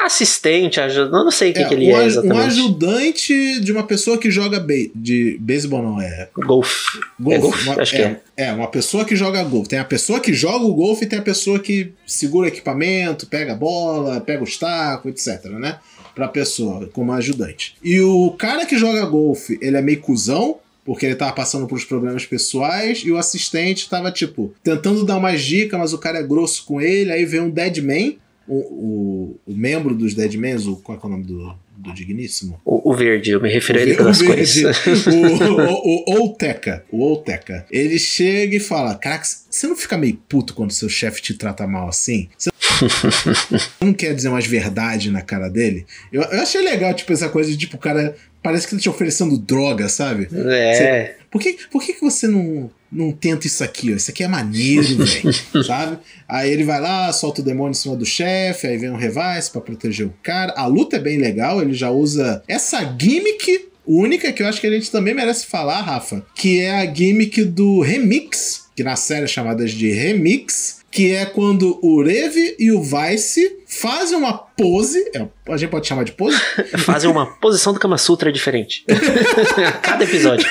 [0.00, 2.36] Assistente, ajuda, não sei o que, é, que ele um, é exatamente.
[2.36, 6.28] Um ajudante de uma pessoa que joga be de beisebol, não é?
[6.34, 7.00] Golfe.
[7.18, 7.36] Golf.
[7.36, 7.62] É golf?
[7.64, 8.20] Uma, Acho é, que é.
[8.36, 9.68] É, uma pessoa que joga golfe.
[9.68, 13.26] Tem a pessoa que joga o golfe e tem a pessoa que segura o equipamento,
[13.26, 15.78] pega a bola, pega os tacos, etc, né?
[16.14, 17.76] Pra pessoa, como ajudante.
[17.82, 21.82] E o cara que joga golfe, ele é meio cuzão, porque ele tava passando por
[21.86, 26.22] problemas pessoais, e o assistente tava, tipo, tentando dar umas dicas, mas o cara é
[26.22, 31.00] grosso com ele, aí vem um Deadman, o, o, o membro dos Deadmans, o, qual
[31.02, 31.54] é o nome do,
[31.84, 32.60] do Digníssimo?
[32.64, 34.76] O, o, verde, eu me refiro a ele pelas coisas.
[35.06, 40.16] o, o, o Olteca, o Olteca, ele chega e fala, caraca, você não fica meio
[40.28, 42.28] puto quando seu chefe te trata mal assim?
[42.36, 42.50] Você
[43.80, 45.86] não quer dizer umas verdades na cara dele.
[46.12, 48.82] Eu, eu achei legal, tipo, essa coisa de, tipo, o cara parece que ele tá
[48.82, 50.28] te oferecendo droga, sabe?
[50.30, 50.74] É.
[50.74, 53.96] Você, por que, por que, que você não, não tenta isso aqui, ó?
[53.96, 55.98] Isso aqui é maneiro, velho, sabe?
[56.28, 59.50] Aí ele vai lá, solta o demônio em cima do chefe, aí vem um revice
[59.50, 60.52] para proteger o cara.
[60.58, 64.66] A luta é bem legal, ele já usa essa gimmick única que eu acho que
[64.66, 69.24] a gente também merece falar, Rafa, que é a gimmick do remix, que na série
[69.24, 74.98] é chamada de remix, que é quando o Rev e o Vice fazem uma pose,
[75.14, 76.38] é, a gente pode chamar de pose?
[76.78, 78.84] fazem uma posição do Kama Sutra diferente.
[79.82, 80.48] Cada episódio.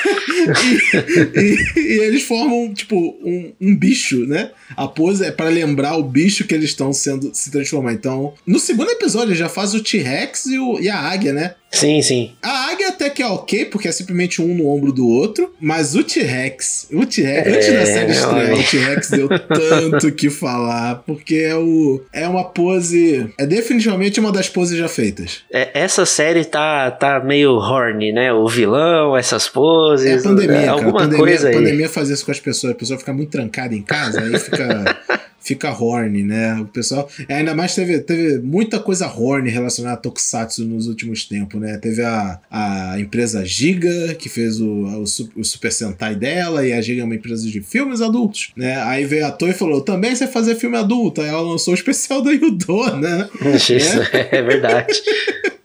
[1.34, 4.50] E, e, e, eles formam, tipo, um, um, bicho, né?
[4.76, 7.92] A pose é para lembrar o bicho que eles estão sendo se transformar.
[7.92, 11.54] Então, no segundo episódio, já faz o T-Rex e, e a águia, né?
[11.74, 12.32] Sim, sim.
[12.40, 15.96] A águia até que é ok, porque é simplesmente um no ombro do outro, mas
[15.96, 21.02] o T-Rex, o T-Rex, é, antes da série estrear, o T-Rex deu tanto que falar,
[21.04, 23.13] porque é, o, é uma pose.
[23.38, 25.42] É definitivamente uma das poses já feitas.
[25.52, 28.32] É, essa série tá, tá meio horny, né?
[28.32, 30.06] O vilão, essas poses.
[30.06, 31.04] É a pandemia, é, alguma cara.
[31.04, 31.54] A pandemia, coisa aí.
[31.54, 34.38] A pandemia faz isso com as pessoas, a pessoa fica muito trancada em casa, aí
[34.38, 34.96] fica.
[35.44, 36.54] fica horny, né?
[36.60, 37.08] O pessoal.
[37.28, 41.76] Ainda mais teve, teve muita coisa horny relacionada a Tokusatsu nos últimos tempos, né?
[41.76, 45.02] Teve a, a empresa Giga, que fez o, o,
[45.36, 48.82] o, Super Sentai dela, e a Giga é uma empresa de filmes adultos, né?
[48.82, 51.20] Aí veio a Toei e falou: também você fazer filme adulto.
[51.20, 53.28] Aí ela lançou o especial da Yudo, né?
[53.54, 54.94] Isso, é, é verdade.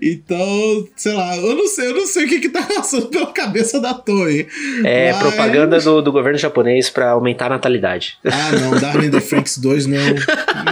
[0.00, 3.32] Então, sei lá, eu não sei, eu não sei o que que tá passando pela
[3.32, 4.46] cabeça da Toei.
[4.84, 5.20] É mas...
[5.20, 8.18] propaganda do, do governo japonês para aumentar a natalidade.
[8.24, 9.98] Ah, não, Darwin the Franks 2 não.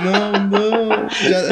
[0.03, 1.09] Não, não.
[1.09, 1.49] Já,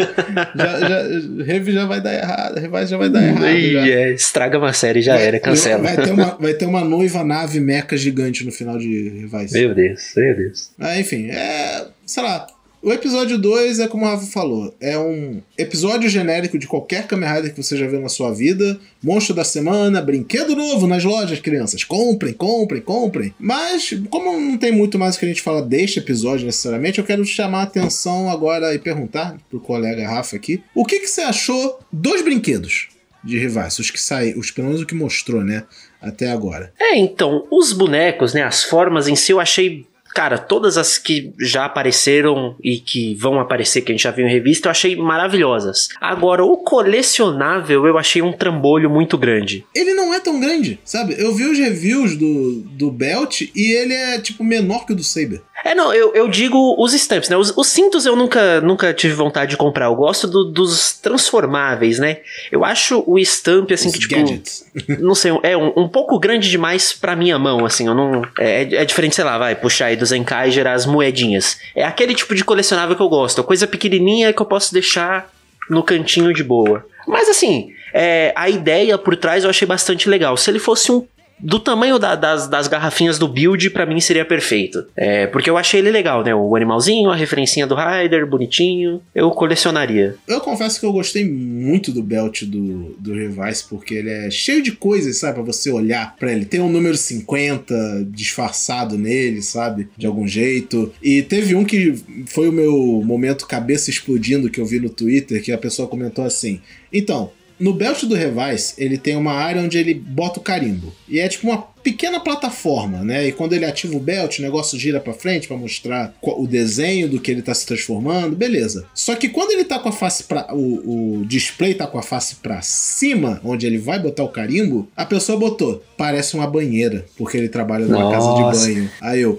[0.55, 3.45] já, já, Rev já vai dar errado, Revise já vai dar errado.
[3.45, 5.83] É, estraga uma série, já vai, era, cancela.
[5.83, 9.59] Vai ter, uma, vai ter uma noiva nave meca gigante no final de Revise.
[9.59, 10.71] Meu Deus, meu Deus.
[10.79, 11.87] Ah, enfim, é.
[12.05, 12.47] Sei lá,
[12.87, 17.29] O episódio 2 é como o Rafa falou, é um episódio genérico de qualquer Kamen
[17.29, 18.79] Rider que você já viu na sua vida.
[19.03, 21.83] Monstro da semana, brinquedo novo nas lojas, crianças.
[21.83, 23.35] Comprem, comprem, comprem.
[23.41, 27.25] Mas, como não tem muito mais que a gente fala deste episódio necessariamente, eu quero
[27.25, 31.81] chamar a atenção agora e perguntar pro colega Rafa aqui: o que, que você achou
[31.93, 32.91] dos brinquedos?
[33.25, 35.65] de rivais, os que saíram, os pelo menos o que mostrou, né,
[36.01, 36.73] até agora.
[36.79, 39.85] É, então, os bonecos, né, as formas em si eu achei
[40.17, 44.27] Cara, todas as que já apareceram e que vão aparecer, que a gente já viu
[44.27, 45.91] em revista, eu achei maravilhosas.
[46.01, 49.67] Agora, o colecionável eu achei um trambolho muito grande.
[49.75, 51.15] Ele não é tão grande, sabe?
[51.19, 55.05] Eu vi os reviews do, do Belt e ele é, tipo, menor que o do
[55.05, 55.43] Saber.
[55.67, 57.37] É, não, eu, eu digo os stamps, né?
[57.37, 59.87] Os, os, cintos eu nunca, nunca tive vontade de comprar.
[59.87, 62.19] Eu gosto do, dos transformáveis, né?
[62.53, 64.15] Eu acho o stamp, assim, os que tipo.
[64.15, 64.65] Gadgets.
[65.01, 67.89] Não sei, é um, um pouco grande demais pra minha mão, assim.
[67.89, 68.23] Eu não.
[68.39, 71.59] É, é diferente, sei lá, vai, puxar aí do Zenkai e gerar as moedinhas.
[71.75, 73.43] É aquele tipo de colecionável que eu gosto.
[73.43, 75.29] Coisa pequenininha que eu posso deixar
[75.69, 76.87] no cantinho de boa.
[77.09, 80.37] Mas assim, é, a ideia por trás eu achei bastante legal.
[80.37, 81.05] Se ele fosse um
[81.39, 84.87] do tamanho da, das, das garrafinhas do build, para mim seria perfeito.
[84.97, 86.35] É, porque eu achei ele legal, né?
[86.35, 89.03] O animalzinho, a referencinha do Rider, bonitinho.
[89.15, 90.17] Eu colecionaria.
[90.27, 94.63] Eu confesso que eu gostei muito do belt do, do Revice, porque ele é cheio
[94.63, 95.35] de coisas, sabe?
[95.35, 96.45] Pra você olhar para ele.
[96.45, 99.89] Tem um número 50 disfarçado nele, sabe?
[99.97, 100.93] De algum jeito.
[101.03, 101.95] E teve um que
[102.27, 106.25] foi o meu momento cabeça explodindo que eu vi no Twitter, que a pessoa comentou
[106.25, 106.61] assim.
[106.93, 110.93] Então, no belt do Revice, ele tem uma área onde ele bota o carimbo.
[111.09, 113.29] E é tipo uma pequena plataforma, né?
[113.29, 117.09] E quando ele ativa o belt, o negócio gira para frente para mostrar o desenho
[117.09, 118.87] do que ele tá se transformando, beleza.
[118.93, 122.03] Só que quando ele tá com a face para o, o display tá com a
[122.03, 127.07] face para cima, onde ele vai botar o carimbo, a pessoa botou, parece uma banheira,
[127.17, 128.17] porque ele trabalha numa Nossa.
[128.17, 128.91] casa de banho.
[129.01, 129.37] Aí eu,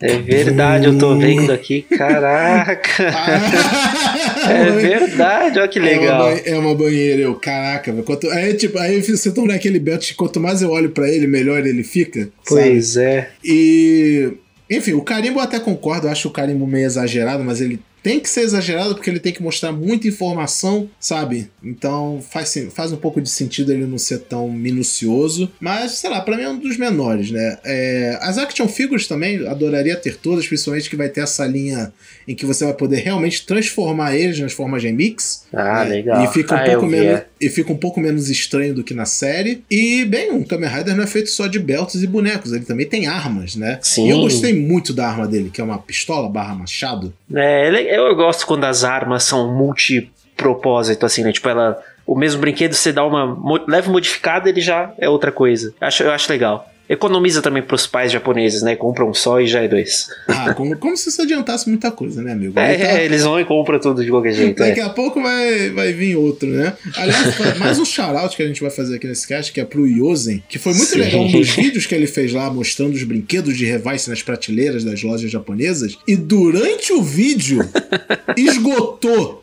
[0.00, 3.12] é verdade, eu tô vendo aqui, caraca.
[4.52, 6.28] é verdade, olha que legal.
[6.28, 10.14] É uma, é uma banheira, eu, caraca, quanto, aí tipo, aí você toma naquele belt,
[10.14, 12.28] quanto mais eu olho para ele, melhor melhor ele fica.
[12.46, 13.06] Pois sabe?
[13.06, 13.30] é.
[13.44, 14.32] E.
[14.70, 18.18] Enfim, o carimbo eu até concordo, eu acho o carimbo meio exagerado, mas ele tem
[18.18, 21.50] que ser exagerado porque ele tem que mostrar muita informação, sabe?
[21.62, 25.50] Então faz, faz um pouco de sentido ele não ser tão minucioso.
[25.60, 27.58] Mas, sei lá, pra mim é um dos menores, né?
[27.64, 31.92] É, as action figures também, adoraria ter todas, principalmente que vai ter essa linha
[32.26, 35.46] em que você vai poder realmente transformar eles nas formas de mix.
[35.52, 35.96] Ah, né?
[35.96, 36.24] legal.
[36.24, 39.04] E fica, um ah, pouco menos, e fica um pouco menos estranho do que na
[39.04, 39.64] série.
[39.70, 42.86] E, bem, um Kamen Rider não é feito só de belts e bonecos, ele também
[42.86, 43.78] tem armas, né?
[43.82, 44.06] Sim.
[44.06, 47.12] E eu gostei muito da arma dele, que é uma pistola barra machado.
[47.34, 51.32] É, eu gosto quando as armas são multipropósito, assim, né?
[51.32, 51.82] Tipo, ela.
[52.04, 53.38] O mesmo brinquedo, você dá uma
[53.68, 55.72] leve modificada, ele já é outra coisa.
[55.80, 56.68] Eu acho, eu acho legal.
[56.92, 58.76] Economiza também pros pais japoneses, né?
[58.76, 60.08] Compra um só e já é dois.
[60.28, 62.58] Ah, como, como se isso adiantasse muita coisa, né, amigo?
[62.58, 62.84] É, tá...
[62.84, 64.58] é, eles vão e compram tudo de qualquer jeito.
[64.58, 64.82] Daqui é.
[64.82, 66.74] a pouco vai, vai vir outro, né?
[66.94, 69.86] Aliás, mais um shout que a gente vai fazer aqui nesse cast, que é pro
[69.86, 70.98] Yosen, que foi muito Sim.
[70.98, 74.84] legal um dos vídeos que ele fez lá mostrando os brinquedos de Revice nas prateleiras
[74.84, 75.96] das lojas japonesas.
[76.06, 77.66] E durante o vídeo,
[78.36, 79.41] esgotou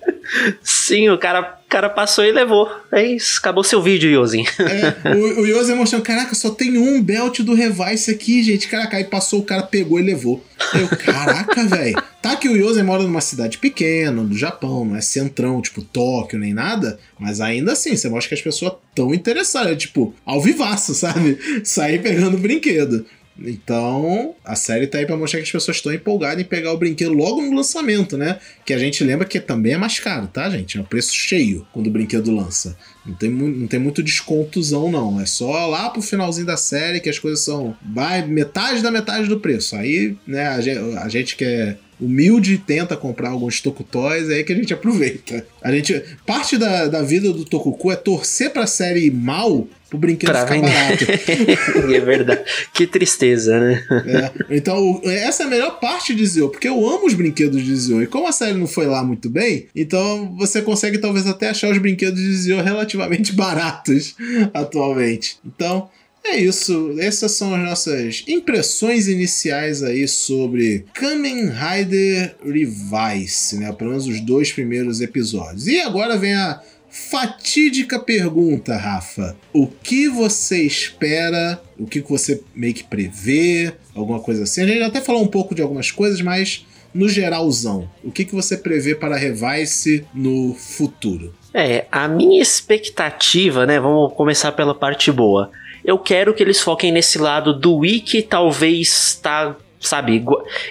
[0.61, 2.69] Sim, o cara, cara passou e levou.
[2.91, 4.43] É isso, acabou seu vídeo, Yosin.
[4.59, 8.67] É, o, o mostrando, caraca, só tem um belt do Revice aqui, gente.
[8.67, 10.43] Caraca, aí passou, o cara pegou e levou.
[10.73, 12.01] Eu, caraca, velho.
[12.21, 16.37] Tá que o Yosen mora numa cidade pequena, do Japão, não é centrão, tipo Tóquio,
[16.37, 20.93] nem nada, mas ainda assim, você mostra que as pessoas tão interessadas, tipo, ao vivaço,
[20.93, 21.37] sabe?
[21.63, 23.05] Sair pegando brinquedo.
[23.43, 26.77] Então, a série tá aí pra mostrar que as pessoas estão empolgadas em pegar o
[26.77, 28.39] brinquedo logo no lançamento, né?
[28.65, 30.77] Que a gente lembra que também é mais caro, tá, gente?
[30.77, 32.77] É um preço cheio quando o brinquedo lança.
[33.05, 35.19] Não tem, não tem muito descontozão, não.
[35.19, 39.27] É só lá pro finalzinho da série que as coisas são vai, metade da metade
[39.27, 39.75] do preço.
[39.75, 44.43] Aí, né, a gente, a gente que é humilde tenta comprar alguns tokutóis, é aí
[44.43, 45.45] que a gente aproveita.
[45.61, 50.29] A gente, parte da, da vida do Tokuku é torcer pra série mal pro brinquedo
[50.29, 51.05] pra ficar barato.
[51.91, 52.41] é verdade.
[52.73, 53.83] Que tristeza, né?
[54.05, 54.55] É.
[54.55, 58.03] Então, essa é a melhor parte de Zio, porque eu amo os brinquedos de Zio.
[58.03, 61.71] E como a série não foi lá muito bem, então você consegue talvez até achar
[61.71, 64.15] os brinquedos de Zio relativamente baratos
[64.53, 65.37] atualmente.
[65.45, 65.89] Então,
[66.29, 73.71] é isso, essas são as nossas impressões iniciais aí sobre Kamen Rider Revice, né?
[73.73, 75.67] Pelo menos os dois primeiros episódios.
[75.67, 79.35] E agora vem a fatídica pergunta, Rafa.
[79.53, 81.61] O que você espera?
[81.77, 83.73] O que você meio que prevê?
[83.95, 84.61] Alguma coisa assim?
[84.61, 88.33] A gente até falou um pouco de algumas coisas, mas no geralzão, o que, que
[88.33, 91.33] você prevê para Revice no futuro?
[91.53, 93.79] É, a minha expectativa, né?
[93.79, 95.51] Vamos começar pela parte boa.
[95.89, 100.23] Eu quero que eles foquem nesse lado do Wiki, talvez tá sabe?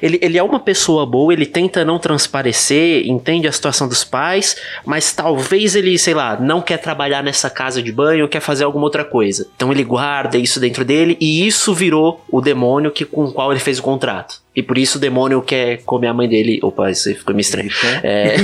[0.03, 4.57] Ele, ele é uma pessoa boa, ele tenta não transparecer, entende a situação dos pais,
[4.85, 8.85] mas talvez ele, sei lá, não quer trabalhar nessa casa de banho, quer fazer alguma
[8.85, 9.49] outra coisa.
[9.57, 13.51] Então ele guarda isso dentro dele e isso virou o demônio que, com o qual
[13.51, 14.43] ele fez o contrato.
[14.55, 16.59] E por isso o demônio quer comer a mãe dele.
[16.63, 17.71] Opa, isso aí ficou meio estranho.
[18.03, 18.37] É,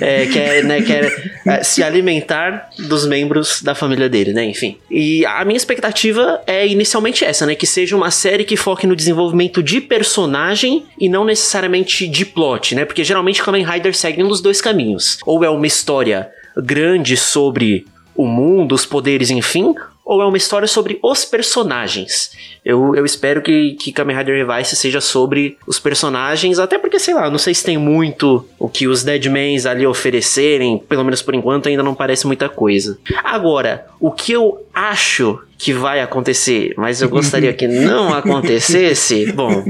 [0.22, 1.10] é, quer, né, quer
[1.46, 4.44] é, se alimentar dos membros da família dele, né?
[4.44, 4.76] Enfim.
[4.90, 7.54] E a minha expectativa é inicialmente essa, né?
[7.54, 12.74] Que seja uma série que foque no desenvolvimento de personagem e não necessariamente de plot,
[12.74, 12.84] né?
[12.84, 15.18] Porque geralmente Kamen Rider segue dos dois caminhos.
[15.24, 19.74] Ou é uma história grande sobre o mundo, os poderes, enfim,
[20.06, 22.30] ou é uma história sobre os personagens?
[22.64, 27.12] Eu, eu espero que, que Kamen Rider Revice seja sobre os personagens, até porque, sei
[27.12, 31.34] lá, não sei se tem muito o que os Deadmans ali oferecerem, pelo menos por
[31.34, 32.96] enquanto ainda não parece muita coisa.
[33.24, 39.64] Agora, o que eu acho que vai acontecer, mas eu gostaria que não acontecesse, bom,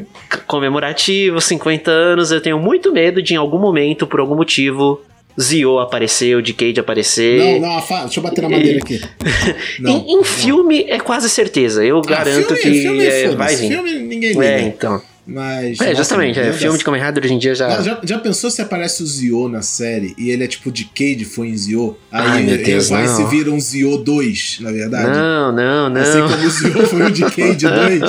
[0.47, 5.01] comemorativo, 50 anos, eu tenho muito medo de em algum momento, por algum motivo,
[5.41, 7.61] Zio apareceu, Decade aparecer.
[7.61, 9.01] Não, não, deixa eu bater na madeira aqui.
[9.85, 11.85] Em, em filme é quase certeza.
[11.85, 13.69] Eu ah, garanto filme, que filme, é, vai vir.
[13.69, 14.45] Filme ninguém liga.
[14.45, 15.03] É, então.
[15.27, 15.81] Mas.
[15.81, 17.83] É, justamente, é, filme de Kamen Rider hoje em dia já...
[17.83, 17.99] já.
[18.03, 21.57] Já pensou se aparece o Zio na série e ele é tipo Decade foi em
[21.57, 21.99] Zio?
[22.13, 23.17] Aí Ai, meu Deus, vai não.
[23.17, 25.19] se vira um Zio 2, na verdade.
[25.19, 26.01] Não, não, não.
[26.01, 28.01] Assim como o Zio foi o Decade 2.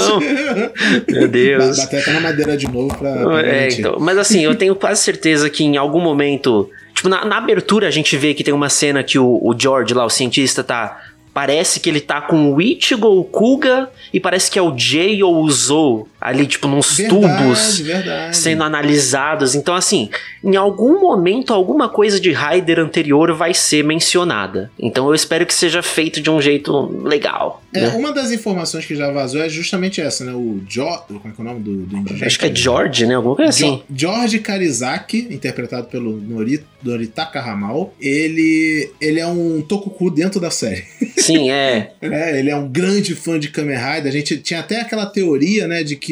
[1.09, 1.77] meu Deus.
[1.77, 3.11] Bater até na madeira de novo pra.
[3.15, 7.23] pra é, então, mas assim, eu tenho quase certeza que em algum momento Tipo, na,
[7.23, 10.09] na, abertura a gente vê que tem uma cena que o, o George lá, o
[10.09, 10.99] cientista, tá
[11.31, 15.21] Parece que ele tá com o Ichigo, o Kuga, e parece que é o Jay
[15.21, 18.37] ou o Zou ali, tipo, nos verdade, tubos verdade.
[18.37, 19.55] sendo analisados.
[19.55, 20.09] Então, assim,
[20.43, 24.71] em algum momento, alguma coisa de Raider anterior vai ser mencionada.
[24.79, 27.61] Então, eu espero que seja feito de um jeito legal.
[27.73, 27.87] É, né?
[27.89, 30.33] uma das informações que já vazou é justamente essa, né?
[30.33, 31.03] O George.
[31.07, 32.25] Como é que é o nome do, do indigente?
[32.25, 33.15] Acho que é George, né?
[33.15, 33.83] Alguma coisa assim.
[33.93, 40.85] George Karizaki, interpretado pelo Nori, Noritaka Hamal, ele, ele é um tokuku dentro da série.
[41.17, 41.91] Sim, é.
[42.01, 42.39] é.
[42.39, 44.07] Ele é um grande fã de Kamen Rider.
[44.07, 46.06] A gente tinha até aquela teoria, né, de que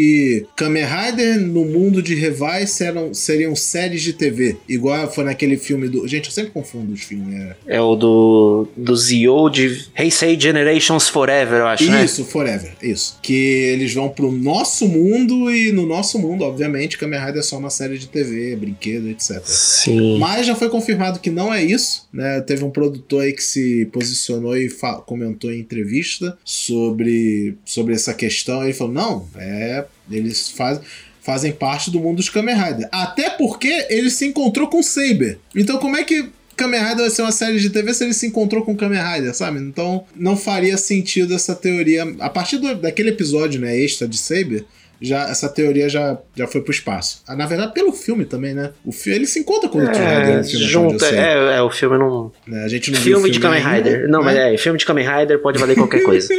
[0.56, 4.58] Kamen Rider no mundo de Revice eram, seriam séries de TV.
[4.68, 6.08] Igual foi naquele filme do.
[6.08, 7.36] Gente, eu sempre confundo os filmes.
[7.36, 8.68] É, é o do.
[8.76, 11.84] do Zio de Heisei Generations Forever, eu acho.
[11.84, 12.28] Isso, né?
[12.28, 12.74] Forever.
[12.82, 13.20] Isso.
[13.22, 17.58] Que eles vão pro nosso mundo e no nosso mundo, obviamente, Kamen Rider é só
[17.58, 19.42] uma série de TV, brinquedo, etc.
[19.46, 20.18] Sim.
[20.20, 22.42] Mas já foi confirmado que não é isso, né?
[22.42, 24.70] Teve um produtor aí que se posicionou e
[25.06, 28.64] comentou em entrevista sobre, sobre essa questão.
[28.64, 29.85] Ele falou: não, é.
[30.10, 30.82] Eles fazem
[31.22, 32.88] fazem parte do mundo dos Kamen Rider.
[32.92, 35.40] Até porque ele se encontrou com Saber.
[35.56, 38.28] Então, como é que Kamen Rider vai ser uma série de TV se ele se
[38.28, 39.60] encontrou com Kamen Rider, sabe?
[39.60, 42.04] Então, não faria sentido essa teoria.
[42.20, 44.66] A partir do, daquele episódio, né, extra de Saber,
[45.02, 47.22] já essa teoria já, já foi pro espaço.
[47.28, 48.72] Ah, na verdade, pelo filme também, né?
[48.86, 50.66] O filme, ele se encontra com o é, filme.
[50.66, 52.32] Junta, é, é, o filme não.
[52.52, 54.08] É, a gente não filme, filme de Kamen Rider.
[54.08, 56.30] Não, mas é, filme de Kamen Rider pode valer qualquer coisa.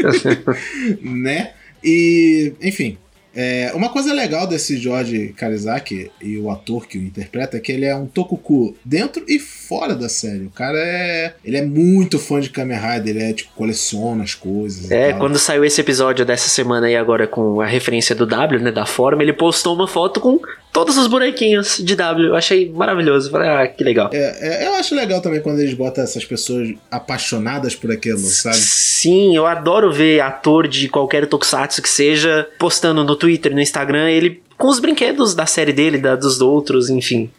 [1.03, 1.53] né?
[1.85, 2.97] E, enfim,
[3.39, 7.71] é, uma coisa legal desse George Karizaki e o ator que o interpreta é que
[7.71, 10.47] ele é um tokuku dentro e fora da série.
[10.47, 11.35] O cara é.
[11.45, 14.91] Ele é muito fã de Kamen Rider, ele é tipo, coleciona as coisas.
[14.91, 18.73] É, quando saiu esse episódio dessa semana aí agora com a referência do W, né?
[18.73, 20.41] Da forma, ele postou uma foto com
[20.77, 22.29] todos os bonequinhos de W.
[22.29, 23.31] Eu achei maravilhoso.
[23.31, 24.11] Falei, ah, que legal.
[24.13, 28.57] É, é, eu acho legal também quando eles botam essas pessoas apaixonadas por aquilo, sabe?
[28.57, 34.11] Sim, eu adoro ver ator de qualquer tokusatsu que seja postando no Twitter, no Instagram,
[34.11, 37.31] ele com os brinquedos da série dele, da, dos outros, enfim.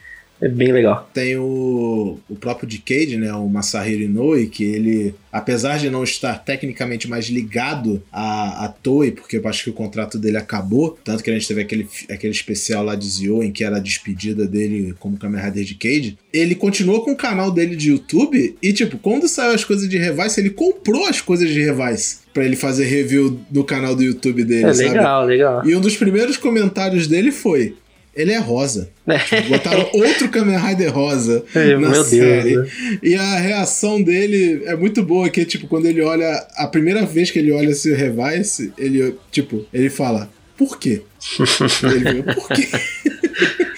[0.42, 1.10] É bem legal.
[1.14, 3.34] Tem o, o próprio Decade, né?
[3.34, 9.12] O Masahiro Inoue, que ele, apesar de não estar tecnicamente mais ligado à, à Toei,
[9.12, 12.34] porque eu acho que o contrato dele acabou, tanto que a gente teve aquele, aquele
[12.34, 16.54] especial lá de Zio, em que era a despedida dele como Kamen Rider Decade, ele
[16.54, 20.40] continuou com o canal dele de YouTube e, tipo, quando saiu as coisas de Revice,
[20.40, 24.66] ele comprou as coisas de Revice para ele fazer review no canal do YouTube dele,
[24.66, 24.90] é, sabe?
[24.90, 25.68] Legal, legal.
[25.68, 27.76] E um dos primeiros comentários dele foi:
[28.18, 28.90] ele é rosa.
[29.06, 29.18] É.
[29.20, 32.50] Tipo, botaram outro Kamen Rider rosa é, na meu série.
[32.50, 33.00] Deus, né?
[33.04, 37.30] E a reação dele é muito boa, que tipo, quando ele olha, a primeira vez
[37.30, 41.04] que ele olha esse Revice, ele, tipo, ele fala, por quê?
[41.40, 42.68] ele falou, por quê?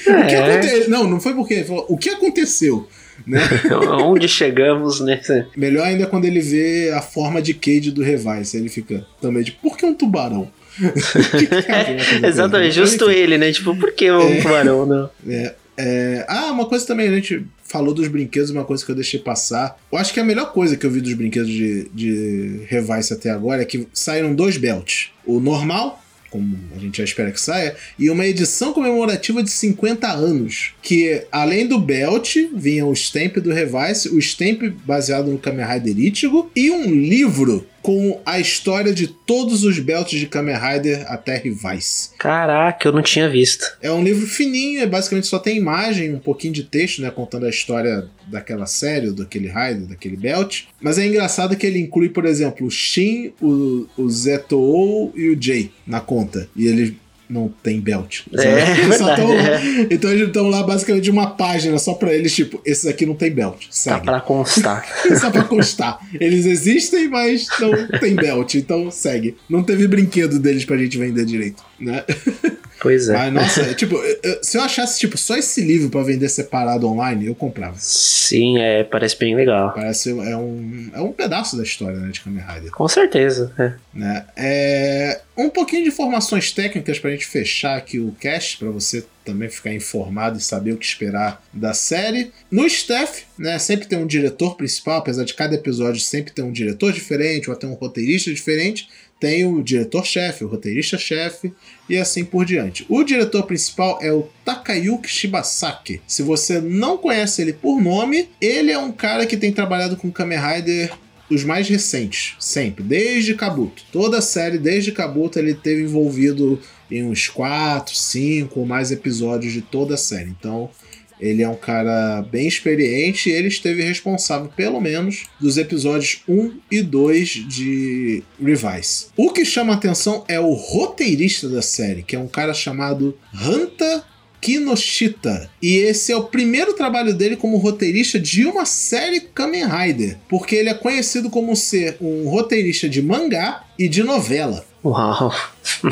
[0.07, 0.11] É.
[0.11, 0.89] o que aconteceu?
[0.89, 2.87] Não, não foi porque ele falou, o que aconteceu?
[3.27, 3.39] Né?
[4.01, 5.45] Onde chegamos nesse.
[5.55, 8.55] Melhor ainda quando ele vê a forma de Cade do Revice.
[8.55, 10.49] Ele fica também de por que um tubarão?
[12.23, 13.51] Exatamente, justo ele, né?
[13.51, 15.09] Tipo, por que um é, tubarão, não?
[15.27, 18.95] É, é, ah, uma coisa também, a gente falou dos brinquedos, uma coisa que eu
[18.95, 19.79] deixei passar.
[19.89, 23.29] Eu acho que a melhor coisa que eu vi dos brinquedos de, de Revice até
[23.29, 25.11] agora é que saíram dois belts.
[25.25, 30.07] O normal, como a gente já espera que saia, e uma edição comemorativa de 50
[30.11, 35.65] anos, que além do belt, vinha o stamp do Revice, o stamp baseado no Kamen
[35.65, 41.11] Rider Ichigo e um livro com a história de todos os belts de Kamen Rider
[41.11, 42.13] até Rivais.
[42.19, 43.65] Caraca, eu não tinha visto.
[43.81, 47.47] É um livro fininho, é basicamente só tem imagem, um pouquinho de texto, né, contando
[47.47, 50.65] a história daquela série, daquele Rider, daquele belt.
[50.79, 55.41] Mas é engraçado que ele inclui, por exemplo, o Shin, o, o Zetou e o
[55.41, 56.47] Jay na conta.
[56.55, 56.95] E ele
[57.29, 58.21] não tem belt.
[58.33, 59.87] É, tão, é.
[59.91, 63.31] Então eles estão lá basicamente uma página só pra eles, tipo, esses aqui não tem
[63.31, 63.67] belt.
[63.69, 63.97] Segue.
[63.97, 64.85] Tá pra constar.
[65.19, 65.99] só pra constar.
[66.19, 69.37] Eles existem, mas não tem belt, então segue.
[69.47, 72.03] Não teve brinquedo deles pra gente vender direito, né?
[72.81, 73.13] Pois é.
[73.13, 77.25] Mas, nossa, tipo, eu, se eu achasse, tipo, só esse livro pra vender separado online,
[77.25, 77.75] eu comprava.
[77.77, 79.73] Sim, é, parece bem legal.
[79.73, 82.71] Parece é um, é um pedaço da história, né, de Kamen Rider.
[82.71, 83.73] Com certeza, é.
[83.93, 84.25] Né?
[84.37, 89.49] É, um pouquinho de informações técnicas pra gente fechar aqui o cast, pra você também
[89.49, 92.31] ficar informado e saber o que esperar da série.
[92.49, 96.51] No staff, né, sempre tem um diretor principal, apesar de cada episódio sempre ter um
[96.51, 98.87] diretor diferente ou até um roteirista diferente
[99.19, 101.53] tem o diretor-chefe, o roteirista-chefe
[101.89, 102.85] e assim por diante.
[102.87, 106.01] O diretor principal é o Takayuki Shibasaki.
[106.07, 110.11] Se você não conhece ele por nome, ele é um cara que tem trabalhado com
[110.11, 110.91] Kamen Rider
[111.29, 113.83] os mais recentes, sempre, desde Kabuto.
[113.91, 116.59] Toda a série, desde Kabuto, ele teve envolvido
[116.89, 120.29] em uns 4, 5 ou mais episódios de toda a série.
[120.29, 120.71] Então,
[121.19, 126.53] ele é um cara bem experiente e ele esteve responsável, pelo menos, dos episódios 1
[126.71, 129.07] e 2 de Revise.
[129.17, 134.03] O que chama atenção é o roteirista da série, que é um cara chamado Hanta
[134.41, 135.49] Kinoshita.
[135.61, 140.55] E esse é o primeiro trabalho dele como roteirista de uma série Kamen Rider, porque
[140.55, 144.65] ele é conhecido como ser um roteirista de mangá e de novela.
[144.83, 145.33] Uau!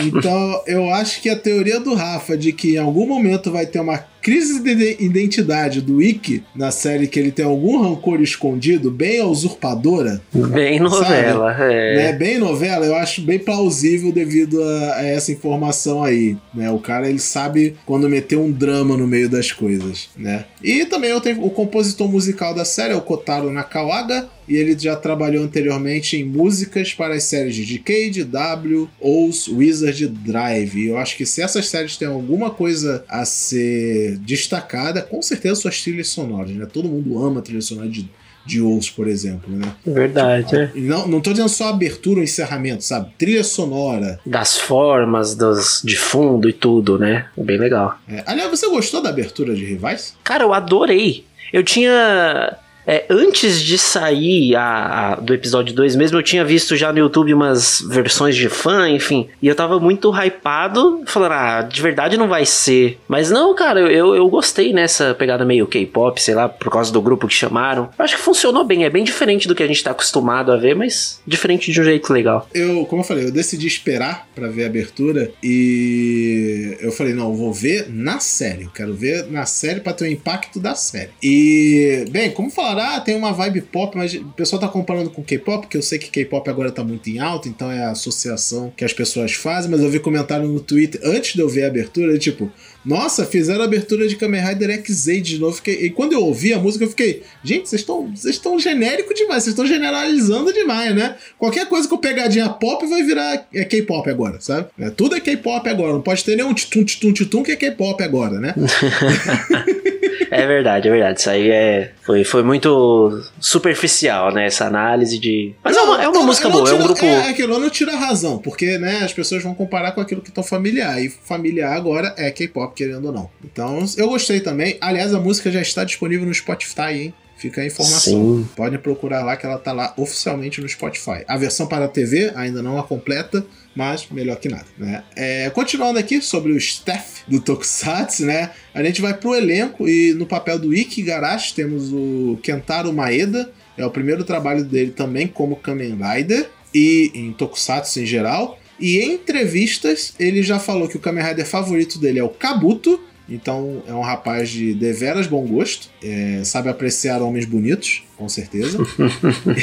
[0.04, 3.80] Então, eu acho que a teoria do Rafa de que em algum momento vai ter
[3.80, 9.22] uma crise de identidade do Ikki na série que ele tem algum rancor escondido, bem
[9.22, 10.22] usurpadora.
[10.34, 11.74] Bem novela, sabe?
[11.74, 11.96] é.
[11.96, 12.14] Né?
[12.14, 16.36] Bem novela, eu acho bem plausível devido a, a, essa informação aí.
[16.54, 16.70] Né?
[16.70, 20.10] O cara ele sabe quando meter um drama no meio das coisas.
[20.18, 20.44] Né?
[20.62, 24.78] E também eu tenho o compositor musical da série, é o Kotaro Nakawaga, e ele
[24.78, 30.76] já trabalhou anteriormente em músicas para as séries de Decade, W, Ous, Wizard Drive.
[30.76, 35.55] E eu acho que se essas séries têm alguma coisa a ser destacada, com certeza
[35.55, 36.65] suas trilhas sonoras, né?
[36.65, 38.09] Todo mundo ama trilha sonora de,
[38.45, 39.74] de Ous, por exemplo, né?
[39.86, 40.72] Verdade, é.
[40.76, 43.11] Não, não tô dizendo só abertura ou encerramento, sabe?
[43.18, 44.20] Trilha sonora.
[44.26, 47.28] Das formas, dos, de fundo e tudo, né?
[47.38, 47.99] Bem legal.
[48.07, 48.24] É.
[48.26, 50.15] Aliás, você gostou da abertura de Rivais?
[50.24, 51.26] Cara, eu adorei.
[51.51, 52.57] Eu tinha
[52.88, 57.00] é, antes de sair a, a, do episódio 2 mesmo, eu tinha visto já no
[57.00, 59.28] YouTube umas versões de fã, enfim.
[59.42, 62.98] E eu tava muito hypado, falando, ah, de verdade não vai ser.
[63.08, 67.02] Mas não, cara, eu, eu gostei nessa pegada meio K-pop, sei lá, por causa do
[67.02, 67.90] grupo que chamaram.
[68.00, 70.56] Eu acho que funcionou bem, é bem diferente do que a gente tá acostumado a
[70.56, 72.48] ver, mas diferente de um jeito legal.
[72.54, 77.36] Eu, como eu falei, eu decidi esperar para ver a abertura e eu falei, não,
[77.36, 78.64] vou ver na série.
[78.64, 81.10] Eu quero ver na série para ter o impacto da série.
[81.22, 85.24] E, bem, como falaram, ah, tem uma vibe pop, mas o pessoal tá comparando com
[85.24, 88.72] K-pop, porque eu sei que K-pop agora tá muito em alta, então é a associação
[88.76, 91.68] que as pessoas fazem, mas eu vi comentário no Twitter antes de eu ver a
[91.68, 92.52] abertura, tipo,
[92.88, 95.58] nossa, fizeram a abertura de Kamen Rider X-Aid de novo.
[95.58, 99.14] Fiquei, e quando eu ouvi a música, eu fiquei, gente, vocês estão vocês estão genérico
[99.14, 101.18] demais, vocês estão generalizando demais, né?
[101.38, 104.68] Qualquer coisa com pegadinha pop vai virar é K-pop agora, sabe?
[104.80, 108.02] É, tudo é K-pop agora, não pode ter nenhum titum, titum, titum que é K-pop
[108.02, 108.56] agora, né?
[110.32, 111.20] é verdade, é verdade.
[111.20, 114.45] Isso aí é, foi, foi muito superficial, né?
[114.45, 115.53] Essa análise de.
[115.63, 117.05] Mas não, é uma, é uma música boa, tira, é um grupo.
[117.05, 120.22] É, aquilo eu não tira a razão, porque né, as pessoas vão comparar com aquilo
[120.22, 121.01] que estão familiar.
[121.03, 123.30] E familiar agora é K-pop, querendo ou não.
[123.43, 124.78] Então, eu gostei também.
[124.82, 127.13] Aliás, a música já está disponível no Spotify, hein?
[127.38, 128.13] Fica a informação.
[128.13, 128.49] Sim.
[128.55, 131.24] Podem procurar lá que ela tá lá oficialmente no Spotify.
[131.28, 133.45] A versão para a TV ainda não a completa,
[133.78, 135.04] mas melhor que nada, né?
[135.16, 138.50] É, continuando aqui sobre o staff do Tokusatsu, né?
[138.74, 143.54] A gente vai pro elenco e no papel do Ikki Garashi temos o Kentaro Maeda,
[143.78, 148.60] é o primeiro trabalho dele também como Kamen Rider e em Tokusatsu em geral.
[148.80, 153.00] E em entrevistas ele já falou que o Kamen Rider favorito dele é o Kabuto,
[153.30, 158.80] então é um rapaz de deveras bom gosto, é, sabe apreciar homens bonitos, com certeza.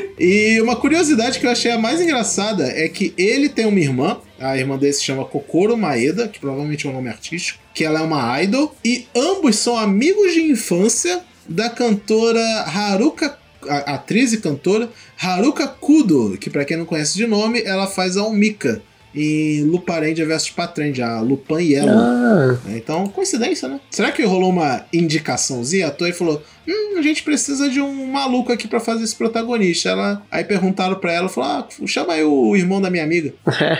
[0.00, 0.03] é.
[0.18, 4.18] E uma curiosidade que eu achei a mais engraçada é que ele tem uma irmã,
[4.38, 8.00] a irmã dele se chama Kokoro Maeda, que provavelmente é um nome artístico, que ela
[8.00, 13.38] é uma idol, e ambos são amigos de infância da cantora Haruka
[13.68, 18.22] atriz e cantora Haruka Kudo, que para quem não conhece de nome, ela faz a
[18.22, 18.82] Omika
[19.14, 21.94] em Luparendia vs Patrend, a Lupin Yellow.
[21.98, 23.80] Ah, Então, coincidência, né?
[23.90, 25.86] Será que rolou uma indicaçãozinha?
[25.86, 29.90] A Toei falou: Hum, a gente precisa de um maluco aqui pra fazer esse protagonista.
[29.90, 33.32] Ela, aí perguntaram pra ela, falou: Ah, chama aí o irmão da minha amiga.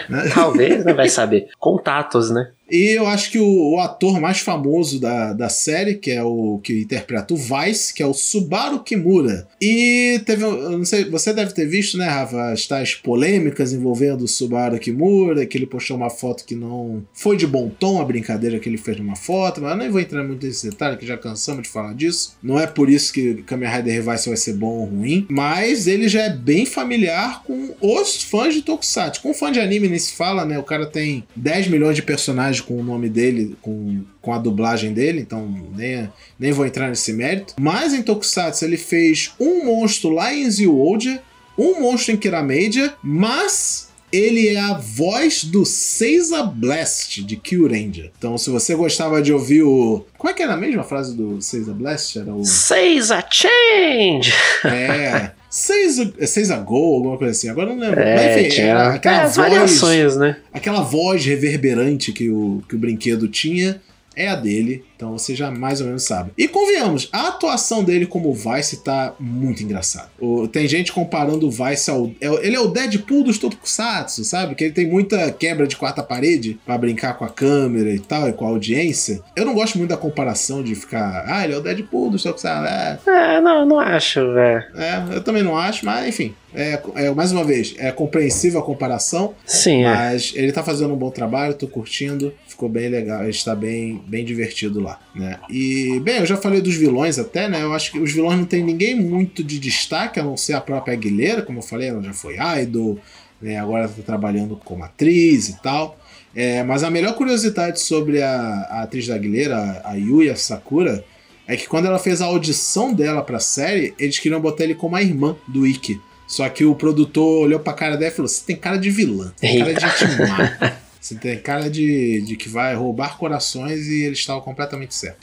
[0.09, 0.30] Né?
[0.35, 0.93] talvez, né?
[0.93, 1.49] Vai saber.
[1.59, 2.49] Contatos, né?
[2.71, 6.59] E eu acho que o, o ator mais famoso da, da série, que é o
[6.62, 9.47] que interpreta o Vice, que é o Subaru Kimura.
[9.61, 14.25] E teve, eu não sei, você deve ter visto, né, Rafa, as tais polêmicas envolvendo
[14.25, 18.05] o Subaru Kimura, que ele postou uma foto que não foi de bom tom, a
[18.05, 21.07] brincadeira que ele fez numa foto, mas eu nem vou entrar muito nesse detalhe, que
[21.07, 22.37] já cansamos de falar disso.
[22.43, 26.09] Não é por isso que Kamen Rider Revice vai ser bom ou ruim, mas ele
[26.09, 29.21] já é bem familiar com os fãs de Tokusatsu.
[29.21, 30.59] Com fã de anime nem se fala, né?
[30.59, 34.93] O cara tem 10 milhões de personagens com o nome dele, com, com a dublagem
[34.93, 36.09] dele, então nem,
[36.39, 37.55] nem vou entrar nesse mérito.
[37.59, 41.23] Mas em Tokusatsu ele fez um monstro lá em Zyuoja,
[41.57, 48.12] um monstro em Kiramedia, mas ele é a voz do Seiza Blast de Kyurendia.
[48.17, 50.07] Então, se você gostava de ouvir o.
[50.17, 52.17] Como é que era a mesma frase do Seiza Blast?
[52.17, 52.45] Era o.
[52.45, 54.33] Seis a change!
[54.65, 55.33] É.
[55.55, 57.48] Seiza, Seiza Go, alguma coisa assim.
[57.48, 58.00] Agora não lembro.
[58.00, 59.36] É, Mas enfim, tinha aquela é, voz.
[59.36, 60.36] variações, né?
[60.52, 63.80] Aquela voz reverberante que o, que o brinquedo tinha
[64.17, 66.31] é a dele, então você já mais ou menos sabe.
[66.39, 70.09] E convenhamos, a atuação dele como Vice tá muito engraçada.
[70.53, 72.11] Tem gente comparando o Vice ao.
[72.21, 74.55] é- ele é o Deadpool dos Tokusatsu, sabe?
[74.55, 78.29] Que ele tem muita quebra de quarta parede pra brincar com a câmera e tal,
[78.29, 79.21] e com a audiência.
[79.37, 81.25] Eu não gosto muito da comparação de ficar.
[81.27, 82.45] Ah, ele é o Deadpool dos Tokusatsu.
[82.67, 82.99] É,
[83.37, 84.65] É, não, não acho, velho.
[84.77, 86.35] é, eu também não acho, mas enfim.
[86.57, 89.35] É, é, mais uma vez, é compreensível a comparação.
[89.45, 89.93] Sim, é.
[89.93, 94.24] Mas ele tá fazendo um bom trabalho, tô curtindo, ficou bem legal, está bem, bem
[94.24, 95.38] divertido lá, né?
[95.50, 97.62] E, bem, eu já falei dos vilões até, né?
[97.62, 100.61] Eu acho que os vilões não tem ninguém muito de destaque, a não ser a
[100.61, 102.98] própria Aguilera, como eu falei, ela já foi idol,
[103.42, 103.59] né?
[103.59, 105.98] Agora tá trabalhando como atriz e tal.
[106.34, 111.05] É, mas a melhor curiosidade sobre a, a atriz da Aguilera, a Yuya Sakura,
[111.46, 114.96] é que quando ela fez a audição dela pra série, eles queriam botar ele como
[114.96, 116.00] a irmã do Ikki.
[116.26, 119.32] Só que o produtor olhou pra cara dela e falou: Você tem cara de vilã,
[119.38, 120.78] tem cara de gente má.
[121.05, 125.18] Você tem cara de, de que vai roubar corações e ele estava completamente certo.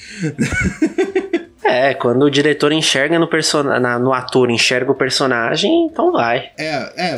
[1.63, 3.27] É, quando o diretor enxerga no,
[3.79, 6.51] na- no ator, enxerga o personagem, então vai.
[6.55, 7.17] É, é,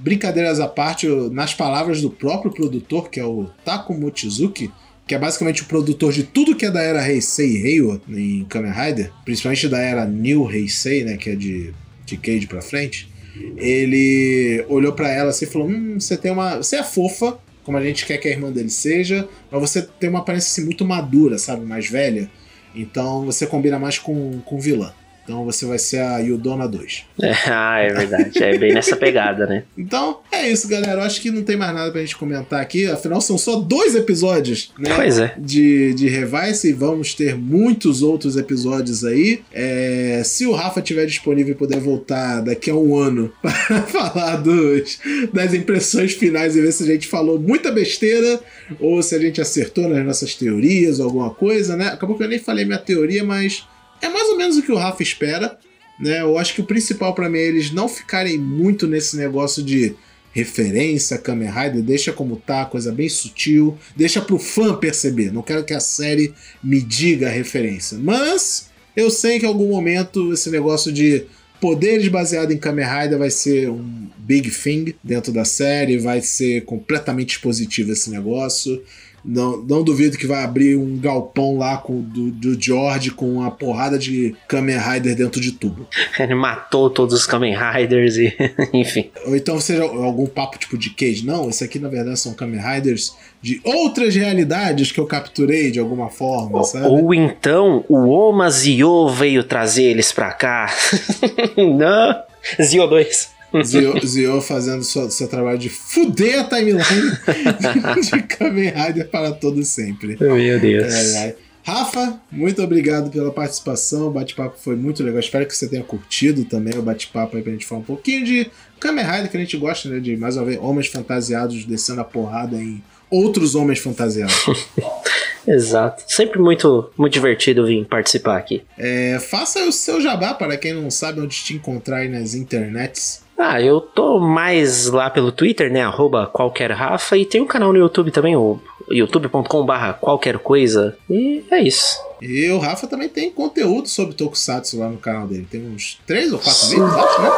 [0.00, 4.70] brincadeiras à parte, nas palavras do próprio produtor, que é o Taku Mochizuki,
[5.08, 8.44] que é basicamente o produtor de tudo que é da era Heisei e Heiwa em
[8.48, 11.74] Kamen Rider, principalmente da era New Heisei, né, que é de,
[12.06, 13.08] de Cage pra frente,
[13.56, 16.58] ele olhou pra ela assim e falou: Hum, você tem uma.
[16.58, 20.10] Você é fofa, como a gente quer que a irmã dele seja, mas você tem
[20.10, 21.64] uma aparência assim, muito madura, sabe?
[21.64, 22.30] Mais velha.
[22.74, 24.92] Então você combina mais com, com vilã.
[25.24, 27.06] Então você vai ser a Yudona 2.
[27.22, 28.42] É, ah, é verdade.
[28.42, 29.64] É bem nessa pegada, né?
[29.76, 31.00] Então, é isso, galera.
[31.00, 32.86] Eu acho que não tem mais nada pra gente comentar aqui.
[32.86, 34.94] Afinal, são só dois episódios, né?
[34.94, 35.34] Pois é.
[35.38, 39.42] De, de Revice e vamos ter muitos outros episódios aí.
[39.52, 44.36] É, se o Rafa tiver disponível e puder voltar daqui a um ano para falar
[44.36, 44.98] dos,
[45.32, 48.40] das impressões finais e ver se a gente falou muita besteira
[48.80, 51.88] ou se a gente acertou nas nossas teorias ou alguma coisa, né?
[51.88, 53.66] Acabou que eu nem falei minha teoria, mas
[54.00, 55.58] é mais ou menos o que o Rafa espera.
[55.98, 56.20] Né?
[56.20, 59.94] Eu acho que o principal pra mim é eles não ficarem muito nesse negócio de
[60.32, 65.32] referência Kamen Rider, deixa como tá, coisa bem sutil, deixa pro fã perceber.
[65.32, 67.96] Não quero que a série me diga a referência.
[67.96, 71.24] Mas eu sei que em algum momento esse negócio de
[71.60, 76.64] poderes baseado em Kamen Rider vai ser um big thing dentro da série, vai ser
[76.64, 78.82] completamente expositivo esse negócio.
[79.24, 83.50] Não, não duvido que vai abrir um galpão lá com, do, do George com uma
[83.50, 85.86] porrada de Kamen Rider dentro de tubo.
[86.18, 88.36] Ele matou todos os Kamen Riders e.
[88.72, 89.10] Enfim.
[89.26, 91.24] Ou então seja algum papo tipo de Cage.
[91.24, 95.78] Não, esse aqui na verdade são Kamen Riders de outras realidades que eu capturei de
[95.78, 96.86] alguma forma, sabe?
[96.86, 100.72] Ou então o Oma Zio veio trazer eles pra cá.
[101.56, 102.22] Não.
[102.62, 103.33] Zio 2.
[103.62, 106.82] Zio, Zio fazendo seu, seu trabalho de fuder a timeline
[108.02, 110.16] de Kamen Rider para todo sempre.
[110.18, 111.14] Meu Deus.
[111.14, 111.34] Ai.
[111.66, 114.08] Rafa, muito obrigado pela participação.
[114.08, 115.18] O bate-papo foi muito legal.
[115.18, 118.50] Espero que você tenha curtido também o bate-papo aí pra gente falar um pouquinho de
[118.78, 119.98] Kamen Rider, que a gente gosta, né?
[119.98, 124.66] De mais uma vez, homens fantasiados descendo a porrada em outros homens fantasiados.
[125.48, 126.04] Exato.
[126.06, 128.62] Sempre muito, muito divertido vir participar aqui.
[128.76, 133.23] É, faça o seu jabá para quem não sabe onde te encontrar aí nas internets.
[133.36, 135.82] Ah, eu tô mais lá pelo Twitter, né?
[135.82, 137.16] Arroba qualquer Rafa.
[137.16, 138.60] E tem um canal no YouTube também, o
[138.90, 140.96] youtube.com barra qualquer coisa.
[141.10, 141.98] E é isso.
[142.22, 145.46] E o Rafa também tem conteúdo sobre Tokusatsu lá no canal dele.
[145.50, 147.30] Tem uns três ou quatro vídeos, acho, né?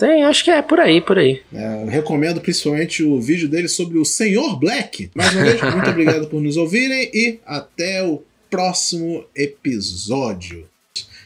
[0.00, 1.40] Tem, acho que é por aí, por aí.
[1.52, 5.10] É, recomendo principalmente o vídeo dele sobre o Senhor Black.
[5.14, 10.66] Mais uma vez, muito obrigado por nos ouvirem e até o próximo episódio.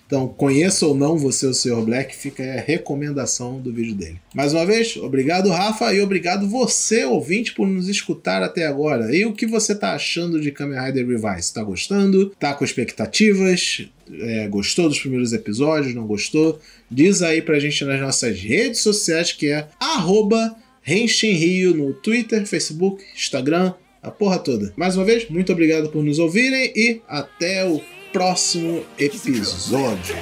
[0.08, 1.82] Então, conheça ou não você o Sr.
[1.82, 4.18] Black, fica aí a recomendação do vídeo dele.
[4.34, 9.14] Mais uma vez, obrigado, Rafa, e obrigado você, ouvinte, por nos escutar até agora.
[9.14, 11.52] E o que você está achando de Kamen Rider Revice?
[11.52, 12.30] Tá gostando?
[12.40, 13.86] Tá com expectativas?
[14.10, 15.94] É, gostou dos primeiros episódios?
[15.94, 16.58] Não gostou?
[16.90, 23.04] Diz aí pra gente nas nossas redes sociais, que é arroba Rio no Twitter, Facebook,
[23.14, 24.72] Instagram, a porra toda.
[24.74, 27.78] Mais uma vez, muito obrigado por nos ouvirem e até o
[28.18, 30.16] próximo episódio.